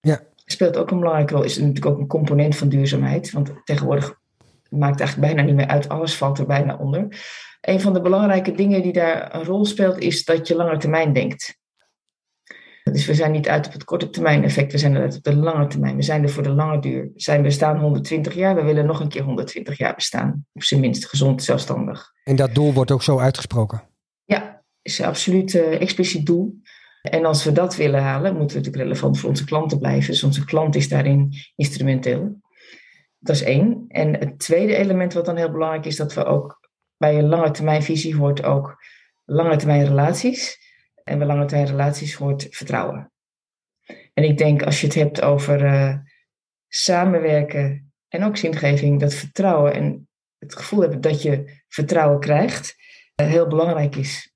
Ja. 0.00 0.20
Speelt 0.44 0.76
ook 0.76 0.90
een 0.90 0.98
belangrijke 0.98 1.34
rol, 1.34 1.42
is 1.42 1.58
natuurlijk 1.58 1.86
ook 1.86 1.98
een 1.98 2.06
component 2.06 2.56
van 2.56 2.68
duurzaamheid. 2.68 3.30
Want 3.30 3.52
tegenwoordig 3.64 4.20
maakt 4.70 5.00
eigenlijk 5.00 5.34
bijna 5.34 5.48
niet 5.48 5.56
meer 5.56 5.66
uit. 5.66 5.88
Alles 5.88 6.16
valt 6.16 6.38
er 6.38 6.46
bijna 6.46 6.76
onder. 6.76 7.24
Een 7.60 7.80
van 7.80 7.92
de 7.92 8.00
belangrijke 8.00 8.52
dingen 8.52 8.82
die 8.82 8.92
daar 8.92 9.34
een 9.34 9.44
rol 9.44 9.64
speelt, 9.64 9.98
is 9.98 10.24
dat 10.24 10.48
je 10.48 10.56
langer 10.56 10.78
termijn 10.78 11.12
denkt. 11.12 11.58
Dus 12.92 13.06
we 13.06 13.14
zijn 13.14 13.32
niet 13.32 13.48
uit 13.48 13.66
op 13.66 13.72
het 13.72 13.84
korte 13.84 14.10
termijn 14.10 14.44
effect, 14.44 14.72
we 14.72 14.78
zijn 14.78 14.94
er 14.94 15.02
uit 15.02 15.16
op 15.16 15.22
de 15.22 15.36
lange 15.36 15.66
termijn. 15.66 15.96
We 15.96 16.02
zijn 16.02 16.22
er 16.22 16.30
voor 16.30 16.42
de 16.42 16.50
lange 16.50 16.80
duur. 16.80 17.02
We 17.02 17.20
zijn 17.20 17.42
bestaan 17.42 17.80
120 17.80 18.34
jaar, 18.34 18.54
we 18.54 18.62
willen 18.62 18.86
nog 18.86 19.00
een 19.00 19.08
keer 19.08 19.22
120 19.22 19.78
jaar 19.78 19.94
bestaan. 19.94 20.46
Op 20.52 20.62
zijn 20.62 20.80
minst 20.80 21.06
gezond, 21.06 21.42
zelfstandig. 21.42 22.12
En 22.24 22.36
dat 22.36 22.54
doel 22.54 22.72
wordt 22.72 22.90
ook 22.90 23.02
zo 23.02 23.18
uitgesproken? 23.18 23.82
Ja, 24.24 24.62
is 24.82 24.98
een 24.98 25.06
absoluut 25.06 25.54
uh, 25.54 25.80
expliciet 25.80 26.26
doel. 26.26 26.60
En 27.02 27.24
als 27.24 27.44
we 27.44 27.52
dat 27.52 27.76
willen 27.76 28.02
halen, 28.02 28.36
moeten 28.36 28.56
we 28.56 28.62
natuurlijk 28.62 28.82
relevant 28.84 29.18
voor 29.18 29.28
onze 29.28 29.44
klanten 29.44 29.78
blijven. 29.78 30.10
Dus 30.10 30.22
onze 30.22 30.44
klant 30.44 30.74
is 30.74 30.88
daarin 30.88 31.32
instrumenteel. 31.56 32.40
Dat 33.18 33.36
is 33.36 33.42
één. 33.42 33.84
En 33.88 34.14
het 34.14 34.38
tweede 34.38 34.76
element 34.76 35.12
wat 35.12 35.24
dan 35.24 35.36
heel 35.36 35.50
belangrijk 35.50 35.86
is, 35.86 35.96
dat 35.96 36.14
we 36.14 36.24
ook 36.24 36.70
bij 36.96 37.18
een 37.18 37.28
lange 37.28 37.50
termijn 37.50 37.82
visie 37.82 38.16
hoort 38.16 38.44
ook 38.44 38.76
lange 39.24 39.56
termijn 39.56 39.84
relaties. 39.84 40.64
En 41.08 41.18
bij 41.18 41.26
lange 41.26 41.44
termijn 41.44 41.70
relaties 41.70 42.14
hoort 42.14 42.46
vertrouwen. 42.50 43.12
En 44.14 44.24
ik 44.24 44.38
denk 44.38 44.62
als 44.62 44.80
je 44.80 44.86
het 44.86 44.96
hebt 44.96 45.22
over 45.22 45.64
uh, 45.64 45.96
samenwerken 46.68 47.92
en 48.08 48.24
ook 48.24 48.36
zingeving, 48.36 49.00
dat 49.00 49.14
vertrouwen 49.14 49.72
en 49.72 50.08
het 50.38 50.56
gevoel 50.56 50.80
hebben 50.80 51.00
dat 51.00 51.22
je 51.22 51.62
vertrouwen 51.68 52.20
krijgt, 52.20 52.76
uh, 53.20 53.26
heel 53.26 53.46
belangrijk 53.46 53.96
is. 53.96 54.32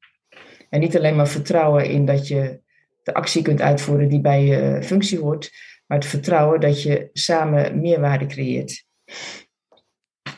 En 0.68 0.80
niet 0.80 0.96
alleen 0.96 1.16
maar 1.16 1.28
vertrouwen 1.28 1.84
in 1.84 2.04
dat 2.04 2.28
je 2.28 2.62
de 3.02 3.14
actie 3.14 3.42
kunt 3.42 3.60
uitvoeren 3.60 4.08
die 4.08 4.20
bij 4.20 4.44
je 4.44 4.82
functie 4.82 5.18
hoort, 5.18 5.50
maar 5.86 5.98
het 5.98 6.06
vertrouwen 6.06 6.60
dat 6.60 6.82
je 6.82 7.10
samen 7.12 7.80
meerwaarde 7.80 8.26
creëert. 8.26 8.84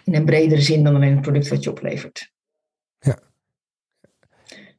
In 0.05 0.15
een 0.15 0.25
bredere 0.25 0.61
zin 0.61 0.85
dan 0.85 0.95
alleen 0.95 1.13
het 1.13 1.21
product 1.21 1.49
wat 1.49 1.63
je 1.63 1.71
oplevert. 1.71 2.33
Ja. 2.99 3.32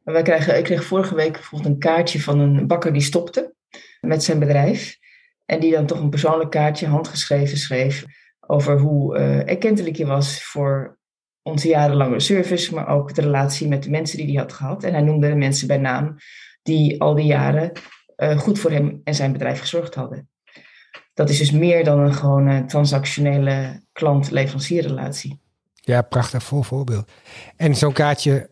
Wij 0.03 0.21
krijgen, 0.21 0.57
ik 0.57 0.63
kreeg 0.63 0.83
vorige 0.83 1.15
week 1.15 1.31
bijvoorbeeld 1.31 1.73
een 1.73 1.79
kaartje 1.79 2.21
van 2.21 2.39
een 2.39 2.67
bakker 2.67 2.93
die 2.93 3.01
stopte 3.01 3.53
met 4.01 4.23
zijn 4.23 4.39
bedrijf. 4.39 4.97
En 5.45 5.59
die 5.59 5.71
dan 5.71 5.85
toch 5.85 5.99
een 5.99 6.09
persoonlijk 6.09 6.49
kaartje, 6.49 6.87
handgeschreven, 6.87 7.57
schreef 7.57 8.05
over 8.39 8.79
hoe 8.79 9.17
uh, 9.17 9.49
erkentelijk 9.49 9.95
je 9.95 10.05
was 10.05 10.43
voor 10.43 10.97
onze 11.41 11.67
jarenlange 11.67 12.19
service, 12.19 12.73
maar 12.73 12.87
ook 12.87 13.15
de 13.15 13.21
relatie 13.21 13.67
met 13.67 13.83
de 13.83 13.89
mensen 13.89 14.17
die 14.17 14.25
hij 14.25 14.35
had 14.35 14.53
gehad. 14.53 14.83
En 14.83 14.93
hij 14.93 15.01
noemde 15.01 15.27
de 15.27 15.35
mensen 15.35 15.67
bij 15.67 15.77
naam 15.77 16.15
die 16.63 17.01
al 17.01 17.15
die 17.15 17.25
jaren 17.25 17.71
uh, 18.17 18.39
goed 18.39 18.59
voor 18.59 18.71
hem 18.71 19.01
en 19.03 19.15
zijn 19.15 19.31
bedrijf 19.31 19.59
gezorgd 19.59 19.95
hadden. 19.95 20.29
Dat 21.13 21.29
is 21.29 21.37
dus 21.37 21.51
meer 21.51 21.83
dan 21.83 21.99
een 21.99 22.13
gewone 22.13 22.65
transactionele 22.65 23.83
klant-leverancierrelatie. 23.91 25.39
Ja, 25.73 26.01
prachtig 26.01 26.43
voor 26.43 26.63
voorbeeld. 26.63 27.11
En 27.55 27.75
zo'n 27.75 27.93
kaartje, 27.93 28.49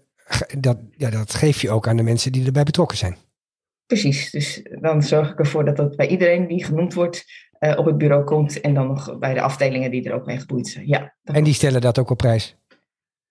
dat, 0.59 0.77
ja, 0.97 1.09
dat 1.09 1.33
geef 1.33 1.61
je 1.61 1.71
ook 1.71 1.87
aan 1.87 1.97
de 1.97 2.03
mensen 2.03 2.31
die 2.31 2.45
erbij 2.45 2.63
betrokken 2.63 2.97
zijn. 2.97 3.17
Precies, 3.85 4.31
dus 4.31 4.61
dan 4.81 5.03
zorg 5.03 5.31
ik 5.31 5.39
ervoor 5.39 5.65
dat 5.65 5.77
dat 5.77 5.95
bij 5.95 6.07
iedereen 6.07 6.47
die 6.47 6.65
genoemd 6.65 6.93
wordt 6.93 7.25
uh, 7.59 7.77
op 7.77 7.85
het 7.85 7.97
bureau 7.97 8.23
komt. 8.23 8.61
En 8.61 8.73
dan 8.73 8.87
nog 8.87 9.17
bij 9.19 9.33
de 9.33 9.41
afdelingen 9.41 9.91
die 9.91 10.03
er 10.03 10.13
ook 10.13 10.25
mee 10.25 10.39
geboeid 10.39 10.67
zijn. 10.67 10.87
Ja, 10.87 11.15
en 11.23 11.43
die 11.43 11.53
stellen 11.53 11.81
dat 11.81 11.99
ook 11.99 12.09
op 12.09 12.17
prijs? 12.17 12.55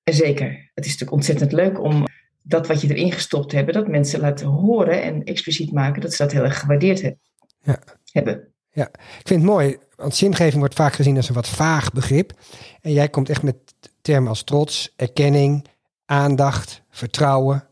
Zeker. 0.05 0.71
Het 0.75 0.85
is 0.85 0.91
natuurlijk 0.91 1.13
ontzettend 1.13 1.53
leuk 1.53 1.81
om 1.81 2.05
dat 2.43 2.67
wat 2.67 2.81
je 2.81 2.95
erin 2.95 3.13
gestopt 3.13 3.53
hebt, 3.53 3.73
dat 3.73 3.89
mensen 3.89 4.21
laten 4.21 4.47
horen 4.47 5.03
en 5.03 5.25
expliciet 5.25 5.73
maken 5.73 6.01
dat 6.01 6.13
ze 6.13 6.23
dat 6.23 6.33
heel 6.33 6.45
erg 6.45 6.61
gewaardeerd 6.61 7.03
hebben. 7.03 7.21
Ja. 7.63 7.79
hebben. 8.13 8.49
Ja, 8.73 8.89
ik 8.93 9.27
vind 9.27 9.43
het 9.43 9.51
mooi, 9.51 9.77
want 9.97 10.15
zingeving 10.15 10.59
wordt 10.59 10.75
vaak 10.75 10.93
gezien 10.93 11.17
als 11.17 11.29
een 11.29 11.35
wat 11.35 11.49
vaag 11.49 11.93
begrip. 11.93 12.33
En 12.81 12.93
jij 12.93 13.09
komt 13.09 13.29
echt 13.29 13.43
met 13.43 13.57
termen 14.03 14.29
als 14.29 14.43
trots, 14.43 14.93
erkenning, 14.97 15.67
aandacht, 16.11 16.83
vertrouwen. 16.91 17.69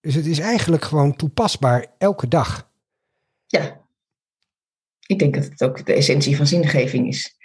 Dus 0.00 0.14
het 0.14 0.26
is 0.26 0.38
eigenlijk 0.38 0.84
gewoon 0.84 1.16
toepasbaar 1.16 1.86
elke 1.98 2.28
dag. 2.28 2.70
Ja, 3.46 3.80
ik 5.06 5.18
denk 5.18 5.34
dat 5.34 5.44
het 5.44 5.62
ook 5.62 5.86
de 5.86 5.92
essentie 5.92 6.36
van 6.36 6.46
zingeving 6.46 7.06
is. 7.06 7.36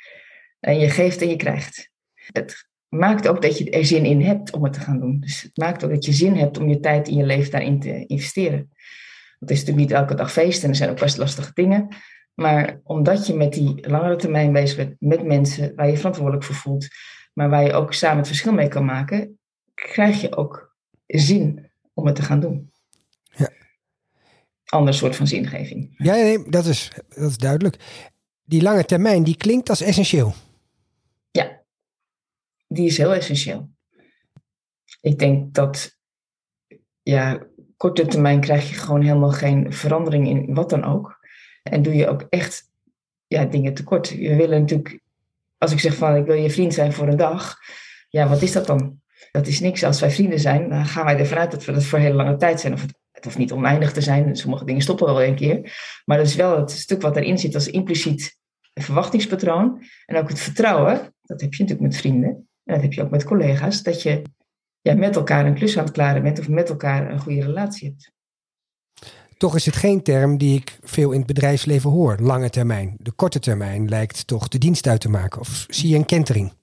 En 0.59 0.79
je 0.79 0.89
geeft 0.89 1.21
en 1.21 1.29
je 1.29 1.35
krijgt. 1.35 1.91
Het 2.13 2.67
maakt 2.87 3.27
ook 3.27 3.41
dat 3.41 3.57
je 3.57 3.69
er 3.69 3.85
zin 3.85 4.05
in 4.05 4.21
hebt 4.21 4.51
om 4.51 4.63
het 4.63 4.73
te 4.73 4.79
gaan 4.79 4.99
doen. 4.99 5.19
Dus 5.19 5.41
het 5.41 5.57
maakt 5.57 5.83
ook 5.83 5.89
dat 5.89 6.05
je 6.05 6.13
zin 6.13 6.35
hebt 6.35 6.57
om 6.57 6.69
je 6.69 6.79
tijd 6.79 7.07
in 7.07 7.17
je 7.17 7.25
leven 7.25 7.51
daarin 7.51 7.79
te 7.79 8.05
investeren. 8.05 8.71
Het 9.39 9.49
is 9.49 9.59
natuurlijk 9.59 9.87
niet 9.87 9.97
elke 9.97 10.15
dag 10.15 10.31
feest 10.31 10.63
en 10.63 10.69
er 10.69 10.75
zijn 10.75 10.89
ook 10.89 10.99
best 10.99 11.17
lastige 11.17 11.51
dingen. 11.53 11.87
Maar 12.33 12.79
omdat 12.83 13.27
je 13.27 13.33
met 13.33 13.53
die 13.53 13.89
langere 13.89 14.15
termijn 14.15 14.51
bezig 14.51 14.77
bent, 14.77 14.95
met 14.99 15.25
mensen 15.25 15.75
waar 15.75 15.89
je 15.89 15.97
verantwoordelijk 15.97 16.43
voor 16.43 16.55
voelt, 16.55 16.87
maar 17.33 17.49
waar 17.49 17.63
je 17.63 17.73
ook 17.73 17.93
samen 17.93 18.17
het 18.17 18.27
verschil 18.27 18.53
mee 18.53 18.67
kan 18.67 18.85
maken, 18.85 19.37
krijg 19.91 20.21
je 20.21 20.35
ook 20.35 20.75
zin 21.07 21.71
om 21.93 22.05
het 22.05 22.15
te 22.15 22.21
gaan 22.21 22.39
doen. 22.39 22.71
Ja. 23.35 23.49
Ander 24.65 24.93
soort 24.93 25.15
van 25.15 25.27
zingeving. 25.27 25.93
Ja, 25.97 26.13
nee, 26.13 26.49
dat 26.49 26.65
is, 26.65 26.91
dat 27.09 27.29
is 27.29 27.37
duidelijk. 27.37 28.05
Die 28.43 28.61
lange 28.61 28.85
termijn, 28.85 29.23
die 29.23 29.37
klinkt 29.37 29.69
als 29.69 29.81
essentieel. 29.81 30.33
Ja, 31.31 31.63
die 32.67 32.85
is 32.85 32.97
heel 32.97 33.13
essentieel. 33.13 33.69
Ik 35.01 35.19
denk 35.19 35.53
dat, 35.53 35.97
ja, 37.01 37.47
korte 37.77 38.05
termijn 38.05 38.39
krijg 38.39 38.69
je 38.69 38.75
gewoon 38.75 39.01
helemaal 39.01 39.31
geen 39.31 39.73
verandering 39.73 40.27
in 40.27 40.53
wat 40.53 40.69
dan 40.69 40.83
ook. 40.83 41.19
En 41.63 41.81
doe 41.81 41.95
je 41.95 42.07
ook 42.07 42.25
echt 42.29 42.71
ja, 43.27 43.45
dingen 43.45 43.73
tekort. 43.73 44.09
We 44.09 44.35
willen 44.35 44.59
natuurlijk, 44.59 44.99
als 45.57 45.71
ik 45.71 45.79
zeg 45.79 45.95
van 45.95 46.15
ik 46.15 46.25
wil 46.25 46.35
je 46.35 46.49
vriend 46.49 46.73
zijn 46.73 46.93
voor 46.93 47.07
een 47.07 47.17
dag, 47.17 47.55
ja, 48.09 48.27
wat 48.27 48.41
is 48.41 48.51
dat 48.51 48.65
dan? 48.65 49.01
Dat 49.31 49.47
is 49.47 49.59
niks. 49.59 49.83
Als 49.83 49.99
wij 49.99 50.11
vrienden 50.11 50.39
zijn, 50.39 50.69
dan 50.69 50.85
gaan 50.85 51.05
wij 51.05 51.17
ervan 51.17 51.37
uit 51.37 51.51
dat 51.51 51.65
we 51.65 51.71
dat 51.71 51.83
voor 51.83 51.99
hele 51.99 52.15
lange 52.15 52.35
tijd 52.35 52.59
zijn. 52.59 52.73
Of 52.73 52.81
het, 52.81 52.93
het 53.11 53.23
hoeft 53.23 53.37
niet 53.37 53.51
oneindig 53.51 53.91
te 53.91 54.01
zijn. 54.01 54.35
Sommige 54.35 54.65
dingen 54.65 54.81
stoppen 54.81 55.05
wel 55.05 55.23
een 55.23 55.35
keer. 55.35 55.73
Maar 56.05 56.17
dat 56.17 56.27
is 56.27 56.35
wel 56.35 56.59
het 56.59 56.71
stuk 56.71 57.01
wat 57.01 57.15
erin 57.15 57.37
zit 57.37 57.55
als 57.55 57.67
impliciet 57.67 58.37
verwachtingspatroon. 58.73 59.83
En 60.05 60.17
ook 60.17 60.29
het 60.29 60.39
vertrouwen, 60.39 61.13
dat 61.21 61.41
heb 61.41 61.53
je 61.53 61.63
natuurlijk 61.63 61.91
met 61.91 61.97
vrienden. 61.97 62.29
En 62.63 62.73
dat 62.73 62.81
heb 62.81 62.93
je 62.93 63.01
ook 63.01 63.11
met 63.11 63.23
collega's. 63.23 63.83
Dat 63.83 64.01
je 64.01 64.21
met 64.81 65.15
elkaar 65.15 65.45
een 65.45 65.55
klus 65.55 65.77
aan 65.77 65.83
het 65.83 65.93
klaren 65.93 66.23
bent 66.23 66.39
of 66.39 66.49
met 66.49 66.69
elkaar 66.69 67.11
een 67.11 67.19
goede 67.19 67.41
relatie 67.41 67.87
hebt. 67.87 68.11
Toch 69.37 69.55
is 69.55 69.65
het 69.65 69.75
geen 69.75 70.03
term 70.03 70.37
die 70.37 70.59
ik 70.59 70.77
veel 70.81 71.11
in 71.11 71.17
het 71.17 71.27
bedrijfsleven 71.27 71.89
hoor, 71.89 72.17
lange 72.21 72.49
termijn. 72.49 72.95
De 72.97 73.11
korte 73.11 73.39
termijn 73.39 73.89
lijkt 73.89 74.27
toch 74.27 74.47
de 74.47 74.57
dienst 74.57 74.87
uit 74.87 75.01
te 75.01 75.09
maken. 75.09 75.39
Of 75.39 75.65
zie 75.69 75.89
je 75.89 75.95
een 75.95 76.05
kentering? 76.05 76.53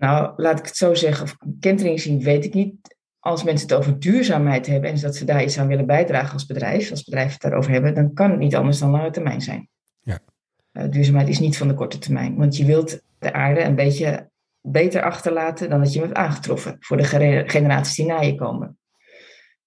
Nou, 0.00 0.32
laat 0.36 0.58
ik 0.58 0.64
het 0.64 0.76
zo 0.76 0.94
zeggen. 0.94 1.24
Of 1.24 1.36
kentering 1.60 2.00
zien, 2.00 2.22
weet 2.22 2.44
ik 2.44 2.54
niet. 2.54 2.96
Als 3.18 3.42
mensen 3.42 3.68
het 3.68 3.76
over 3.76 3.98
duurzaamheid 3.98 4.66
hebben 4.66 4.90
en 4.90 5.00
dat 5.00 5.16
ze 5.16 5.24
daar 5.24 5.42
iets 5.42 5.58
aan 5.58 5.66
willen 5.66 5.86
bijdragen 5.86 6.32
als 6.32 6.46
bedrijf, 6.46 6.90
als 6.90 7.04
bedrijven 7.04 7.32
het 7.32 7.42
daarover 7.42 7.72
hebben, 7.72 7.94
dan 7.94 8.14
kan 8.14 8.30
het 8.30 8.38
niet 8.38 8.56
anders 8.56 8.78
dan 8.78 8.90
lange 8.90 9.10
termijn 9.10 9.40
zijn. 9.40 9.68
Ja. 10.00 10.18
Uh, 10.72 10.84
duurzaamheid 10.90 11.28
is 11.28 11.38
niet 11.38 11.56
van 11.56 11.68
de 11.68 11.74
korte 11.74 11.98
termijn, 11.98 12.36
want 12.36 12.56
je 12.56 12.64
wilt 12.64 13.00
de 13.18 13.32
aarde 13.32 13.60
een 13.60 13.74
beetje 13.74 14.30
beter 14.60 15.02
achterlaten 15.02 15.70
dan 15.70 15.80
dat 15.80 15.92
je 15.92 15.98
hem 15.98 16.08
hebt 16.08 16.20
aangetroffen 16.20 16.76
voor 16.80 16.96
de 16.96 17.04
generaties 17.46 17.94
die 17.94 18.06
na 18.06 18.20
je 18.20 18.34
komen. 18.34 18.78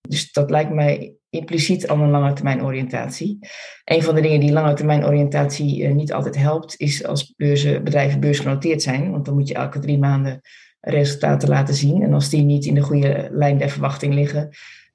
Dus 0.01 0.31
dat 0.31 0.49
lijkt 0.49 0.73
mij 0.73 1.15
impliciet 1.33 1.87
al 1.87 1.99
een 1.99 2.09
lange 2.09 2.33
termijn 2.33 2.63
oriëntatie. 2.63 3.39
Een 3.83 4.03
van 4.03 4.15
de 4.15 4.21
dingen 4.21 4.39
die 4.39 4.51
lange 4.51 4.73
termijn 4.73 5.05
oriëntatie 5.05 5.81
uh, 5.81 5.91
niet 5.91 6.13
altijd 6.13 6.37
helpt, 6.37 6.75
is 6.77 7.05
als 7.05 7.33
beurzen, 7.37 7.83
bedrijven 7.83 8.19
beursgenoteerd 8.19 8.81
zijn. 8.81 9.11
Want 9.11 9.25
dan 9.25 9.33
moet 9.33 9.47
je 9.47 9.53
elke 9.53 9.79
drie 9.79 9.97
maanden 9.97 10.41
resultaten 10.79 11.49
laten 11.49 11.73
zien. 11.73 12.01
En 12.01 12.13
als 12.13 12.29
die 12.29 12.41
niet 12.41 12.65
in 12.65 12.75
de 12.75 12.81
goede 12.81 13.29
lijn 13.31 13.57
der 13.57 13.69
verwachting 13.69 14.13
liggen, 14.13 14.49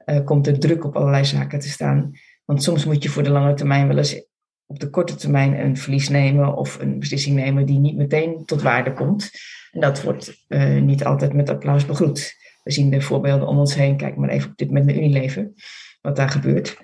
uh, 0.07 0.25
komt 0.25 0.47
er 0.47 0.59
druk 0.59 0.85
op 0.85 0.97
allerlei 0.97 1.25
zaken 1.25 1.59
te 1.59 1.69
staan. 1.69 2.11
Want 2.45 2.63
soms 2.63 2.85
moet 2.85 3.03
je 3.03 3.09
voor 3.09 3.23
de 3.23 3.31
lange 3.31 3.55
termijn 3.55 3.89
wel 3.89 3.99
eens 3.99 4.27
op 4.67 4.79
de 4.81 4.91
korte 4.91 5.15
termijn 5.15 5.61
een 5.61 5.77
verlies 5.77 6.09
nemen 6.09 6.57
of 6.57 6.79
een 6.81 6.99
beslissing 6.99 7.37
nemen 7.37 7.67
die 7.67 7.79
niet 7.79 7.97
meteen 7.97 8.45
tot 8.45 8.63
waarde 8.63 8.93
komt. 8.93 9.31
En 9.73 9.81
dat 9.81 10.03
wordt 10.03 10.45
uh, 10.49 10.81
niet 10.81 11.05
altijd 11.05 11.33
met 11.33 11.51
applaus 11.51 11.87
begroet. 11.87 12.37
We 12.63 12.73
zien 12.73 12.91
de 12.91 13.01
voorbeelden 13.01 13.49
om 13.49 13.59
ons 13.59 13.75
heen. 13.75 13.97
Kijk 13.97 14.17
maar 14.17 14.29
even 14.29 14.51
op 14.51 14.57
dit 14.57 14.69
moment 14.69 14.87
naar 14.87 14.97
Unilever, 14.97 15.53
wat 16.01 16.17
daar 16.17 16.31
gebeurt. 16.31 16.79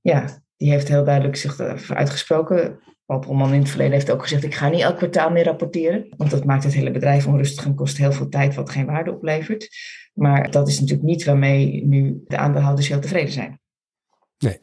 Ja, 0.00 0.42
die 0.56 0.70
heeft 0.70 0.88
heel 0.88 1.04
duidelijk 1.04 1.36
zich 1.36 1.60
uitgesproken. 1.90 2.78
Paul 3.06 3.20
Polman 3.20 3.52
in 3.52 3.60
het 3.60 3.68
verleden 3.68 3.92
heeft 3.92 4.10
ook 4.10 4.22
gezegd: 4.22 4.44
ik 4.44 4.54
ga 4.54 4.68
niet 4.68 4.80
elk 4.80 4.96
kwartaal 4.96 5.30
meer 5.30 5.44
rapporteren. 5.44 6.06
Want 6.16 6.30
dat 6.30 6.44
maakt 6.44 6.64
het 6.64 6.74
hele 6.74 6.90
bedrijf 6.90 7.26
onrustig 7.26 7.64
en 7.64 7.74
kost 7.74 7.96
heel 7.96 8.12
veel 8.12 8.28
tijd, 8.28 8.54
wat 8.54 8.70
geen 8.70 8.86
waarde 8.86 9.12
oplevert. 9.12 9.68
Maar 10.14 10.50
dat 10.50 10.68
is 10.68 10.80
natuurlijk 10.80 11.08
niet 11.08 11.24
waarmee 11.24 11.86
nu 11.86 12.22
de 12.26 12.36
aandeelhouders 12.36 12.88
heel 12.88 13.00
tevreden 13.00 13.32
zijn. 13.32 13.60
Nee. 14.38 14.60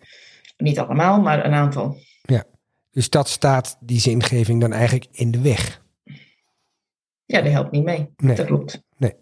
Niet 0.57 0.79
allemaal, 0.79 1.21
maar 1.21 1.45
een 1.45 1.53
aantal. 1.53 1.97
Ja, 2.21 2.43
dus 2.91 3.09
dat 3.09 3.29
staat 3.29 3.77
die 3.79 3.99
zingeving 3.99 4.61
dan 4.61 4.73
eigenlijk 4.73 5.07
in 5.11 5.31
de 5.31 5.41
weg. 5.41 5.83
Ja, 7.25 7.41
dat 7.41 7.51
helpt 7.51 7.71
niet 7.71 7.83
mee. 7.83 8.09
Nee. 8.17 8.35
Dat 8.35 8.45
klopt. 8.45 8.83
Nee. 8.97 9.15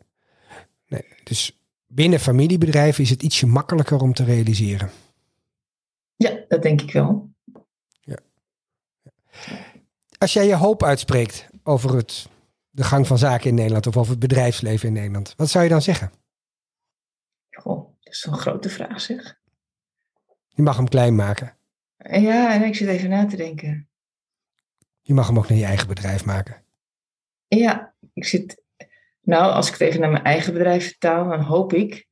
Nee, 0.88 1.06
dus 1.24 1.63
binnen 1.94 2.20
familiebedrijven 2.20 3.04
is 3.04 3.10
het 3.10 3.24
ietsje 3.24 3.48
makkelijker 3.48 4.02
om 4.02 4.14
te 4.14 4.24
realiseren. 4.24 4.90
Ja, 6.16 6.46
dat 6.48 6.62
denk 6.62 6.82
ik 6.82 6.92
wel. 6.92 7.30
Ja. 8.00 8.18
Als 10.18 10.34
jij 10.34 10.48
je 10.48 10.56
hoop 10.56 10.84
uitspreekt 10.84 11.48
over 11.64 11.96
het, 11.96 12.30
de 12.70 12.84
gang 12.84 13.08
van 13.08 13.18
zaken 13.18 13.50
in 13.50 13.56
Nederland 13.56 13.88
of 13.88 13.98
over 13.98 14.12
het 14.12 14.20
bedrijfsleven 14.20 14.88
in 14.88 14.94
Nederland, 14.94 15.34
wat 15.38 15.50
zou 15.50 15.64
je 15.64 15.70
dan 15.70 15.82
zeggen? 15.82 16.12
Goh, 17.50 17.96
dat 18.00 18.14
is 18.14 18.26
een 18.26 18.38
grote 18.38 18.70
vraag 18.70 19.02
zeg. 19.02 19.42
Je 20.48 20.62
mag 20.62 20.76
hem 20.76 20.90
klein 20.90 21.16
maken. 21.16 21.58
Ja, 21.98 22.54
en 22.54 22.64
ik 22.64 22.76
zit 22.76 22.88
even 22.88 23.10
na 23.10 23.26
te 23.26 23.36
denken. 23.36 23.88
Je 25.02 25.14
mag 25.14 25.28
hem 25.28 25.38
ook 25.38 25.50
naar 25.50 25.58
je 25.58 25.66
eigen 25.66 25.88
bedrijf 25.88 26.26
maken. 26.26 26.64
Ja, 27.48 27.94
ik 28.14 28.26
zit 28.26 28.63
nou, 29.24 29.54
als 29.54 29.68
ik 29.68 29.74
het 29.74 29.82
even 29.82 30.00
naar 30.00 30.12
mijn 30.12 30.24
eigen 30.24 30.54
bedrijf 30.54 30.88
vertaal, 30.88 31.30
dan 31.30 31.42
hoop 31.42 31.74
ik 31.74 32.06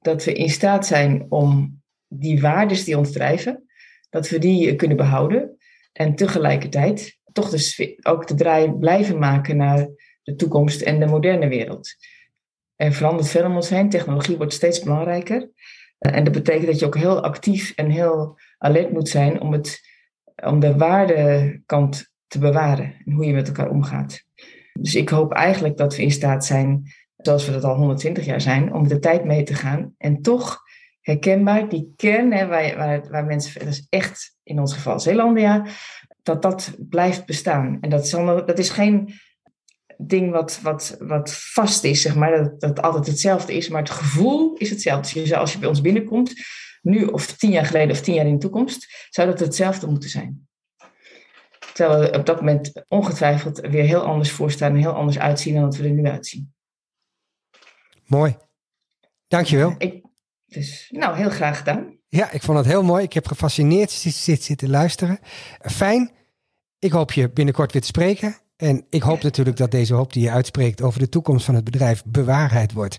dat 0.00 0.24
we 0.24 0.32
in 0.32 0.48
staat 0.48 0.86
zijn 0.86 1.26
om 1.28 1.80
die 2.08 2.40
waarden 2.40 2.84
die 2.84 2.98
ons 2.98 3.12
drijven, 3.12 3.66
dat 4.10 4.28
we 4.28 4.38
die 4.38 4.76
kunnen 4.76 4.96
behouden. 4.96 5.56
En 5.92 6.14
tegelijkertijd 6.14 7.18
toch 7.32 7.50
dus 7.50 7.96
ook 8.02 8.26
de 8.26 8.34
draai 8.34 8.72
blijven 8.72 9.18
maken 9.18 9.56
naar 9.56 9.88
de 10.22 10.34
toekomst 10.34 10.80
en 10.80 11.00
de 11.00 11.06
moderne 11.06 11.48
wereld. 11.48 11.94
Er 12.76 12.92
verandert 12.92 13.28
veel 13.28 13.44
om 13.44 13.54
ons 13.54 13.68
heen, 13.68 13.88
technologie 13.88 14.36
wordt 14.36 14.52
steeds 14.52 14.82
belangrijker. 14.82 15.50
En 15.98 16.24
dat 16.24 16.32
betekent 16.32 16.66
dat 16.66 16.78
je 16.78 16.86
ook 16.86 16.96
heel 16.96 17.22
actief 17.22 17.72
en 17.76 17.90
heel 17.90 18.38
alert 18.58 18.92
moet 18.92 19.08
zijn 19.08 19.40
om, 19.40 19.52
het, 19.52 19.80
om 20.34 20.60
de 20.60 20.76
waardekant 20.76 22.12
te 22.26 22.38
bewaren 22.38 22.94
en 23.04 23.12
hoe 23.12 23.24
je 23.24 23.32
met 23.32 23.46
elkaar 23.48 23.70
omgaat. 23.70 24.24
Dus 24.72 24.94
ik 24.94 25.08
hoop 25.08 25.32
eigenlijk 25.32 25.76
dat 25.76 25.96
we 25.96 26.02
in 26.02 26.10
staat 26.10 26.44
zijn, 26.44 26.92
zoals 27.16 27.46
we 27.46 27.52
dat 27.52 27.64
al 27.64 27.76
120 27.76 28.24
jaar 28.24 28.40
zijn, 28.40 28.74
om 28.74 28.88
de 28.88 28.98
tijd 28.98 29.24
mee 29.24 29.42
te 29.42 29.54
gaan. 29.54 29.94
En 29.98 30.22
toch 30.22 30.60
herkenbaar, 31.00 31.68
die 31.68 31.92
kern 31.96 32.32
hè, 32.32 32.46
waar, 32.46 32.76
waar, 32.76 33.10
waar 33.10 33.24
mensen, 33.24 33.64
dat 33.64 33.68
is 33.68 33.86
echt 33.88 34.36
in 34.42 34.60
ons 34.60 34.74
geval 34.74 35.00
Zeelandia, 35.00 35.66
dat 36.22 36.42
dat 36.42 36.74
blijft 36.78 37.26
bestaan. 37.26 37.78
En 37.80 37.90
dat 37.90 38.04
is, 38.04 38.10
dat 38.46 38.58
is 38.58 38.70
geen 38.70 39.14
ding 39.96 40.30
wat, 40.30 40.60
wat, 40.62 40.96
wat 40.98 41.32
vast 41.32 41.84
is, 41.84 42.02
zeg 42.02 42.14
maar, 42.14 42.36
dat, 42.36 42.60
dat 42.60 42.82
altijd 42.82 43.06
hetzelfde 43.06 43.54
is, 43.54 43.68
maar 43.68 43.82
het 43.82 43.90
gevoel 43.90 44.54
is 44.56 44.70
hetzelfde. 44.70 45.20
Dus 45.20 45.32
als 45.32 45.52
je 45.52 45.58
bij 45.58 45.68
ons 45.68 45.80
binnenkomt, 45.80 46.34
nu 46.82 47.04
of 47.04 47.26
tien 47.26 47.50
jaar 47.50 47.66
geleden 47.66 47.90
of 47.90 48.00
tien 48.00 48.14
jaar 48.14 48.26
in 48.26 48.32
de 48.32 48.38
toekomst, 48.38 49.06
zou 49.10 49.28
dat 49.28 49.40
hetzelfde 49.40 49.86
moeten 49.86 50.10
zijn. 50.10 50.46
Terwijl 51.82 52.10
we 52.10 52.18
op 52.18 52.26
dat 52.26 52.36
moment 52.36 52.72
ongetwijfeld 52.88 53.60
weer 53.60 53.84
heel 53.84 54.02
anders 54.02 54.30
voorstaan 54.30 54.70
en 54.70 54.78
heel 54.78 54.92
anders 54.92 55.18
uitzien 55.18 55.54
dan 55.54 55.62
dat 55.62 55.76
we 55.76 55.84
er 55.84 55.90
nu 55.90 56.06
uitzien. 56.06 56.54
Mooi. 58.06 58.36
Dankjewel. 59.28 59.74
Ik, 59.78 60.04
dus, 60.46 60.88
nou, 60.90 61.16
heel 61.16 61.30
graag 61.30 61.58
gedaan. 61.58 61.98
Ja, 62.08 62.30
ik 62.30 62.42
vond 62.42 62.58
het 62.58 62.66
heel 62.66 62.82
mooi. 62.82 63.04
Ik 63.04 63.12
heb 63.12 63.26
gefascineerd 63.26 63.90
zitten 63.90 64.44
zit, 64.44 64.62
luisteren. 64.62 65.18
Fijn. 65.60 66.10
Ik 66.78 66.92
hoop 66.92 67.12
je 67.12 67.30
binnenkort 67.30 67.72
weer 67.72 67.80
te 67.82 67.86
spreken. 67.86 68.36
En 68.56 68.86
ik 68.90 69.02
hoop 69.02 69.22
natuurlijk 69.22 69.56
dat 69.56 69.70
deze 69.70 69.94
hoop 69.94 70.12
die 70.12 70.22
je 70.22 70.30
uitspreekt 70.30 70.82
over 70.82 70.98
de 70.98 71.08
toekomst 71.08 71.44
van 71.44 71.54
het 71.54 71.64
bedrijf 71.64 72.02
bewaarheid 72.04 72.72
wordt. 72.72 72.98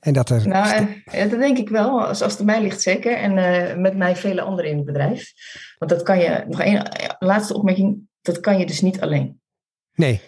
En 0.00 0.12
dat 0.12 0.30
er. 0.30 0.48
Nou, 0.48 1.02
dat 1.04 1.30
denk 1.30 1.58
ik 1.58 1.68
wel. 1.68 2.06
Als, 2.06 2.22
als 2.22 2.36
het 2.36 2.46
mij 2.46 2.62
ligt, 2.62 2.82
zeker. 2.82 3.16
En 3.16 3.36
uh, 3.36 3.76
met 3.82 3.96
mij 3.96 4.16
vele 4.16 4.42
anderen 4.42 4.70
in 4.70 4.76
het 4.76 4.86
bedrijf. 4.86 5.32
Want 5.78 5.90
dat 5.90 6.02
kan 6.02 6.18
je. 6.18 6.44
Nog 6.48 6.60
één 6.60 6.88
laatste 7.18 7.54
opmerking. 7.54 8.12
Dat 8.24 8.40
kan 8.40 8.58
je 8.58 8.66
dus 8.66 8.80
niet 8.80 9.00
alleen. 9.00 9.40
Nee. 9.94 10.20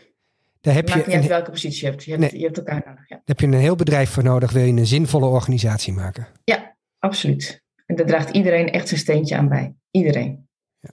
Daar 0.61 0.75
heb 0.75 0.89
Maakt 0.89 1.01
je 1.01 1.07
niet 1.07 1.17
uit 1.17 1.27
welke 1.27 1.51
positie 1.51 1.85
je 1.85 1.91
hebt. 1.91 2.05
Je 2.05 2.11
hebt, 2.11 2.23
nee. 2.23 2.41
je 2.41 2.45
hebt 2.45 2.59
elkaar 2.59 2.83
nodig. 2.87 3.09
Ja. 3.09 3.17
Daar 3.17 3.23
heb 3.25 3.41
je 3.41 3.47
een 3.47 3.53
heel 3.53 3.77
bedrijf 3.77 4.11
voor 4.11 4.23
nodig. 4.23 4.53
Wil 4.53 4.65
je 4.65 4.73
een 4.73 4.87
zinvolle 4.87 5.27
organisatie 5.27 5.93
maken? 5.93 6.27
Ja, 6.45 6.77
absoluut. 6.99 7.65
En 7.87 7.97
daar 7.97 8.07
draagt 8.07 8.31
iedereen 8.31 8.71
echt 8.71 8.89
zijn 8.89 9.01
steentje 9.01 9.37
aan 9.37 9.49
bij. 9.49 9.75
Iedereen. 9.91 10.49
Ja. 10.81 10.91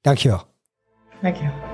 Dankjewel. 0.00 0.46
Dankjewel. 1.20 1.73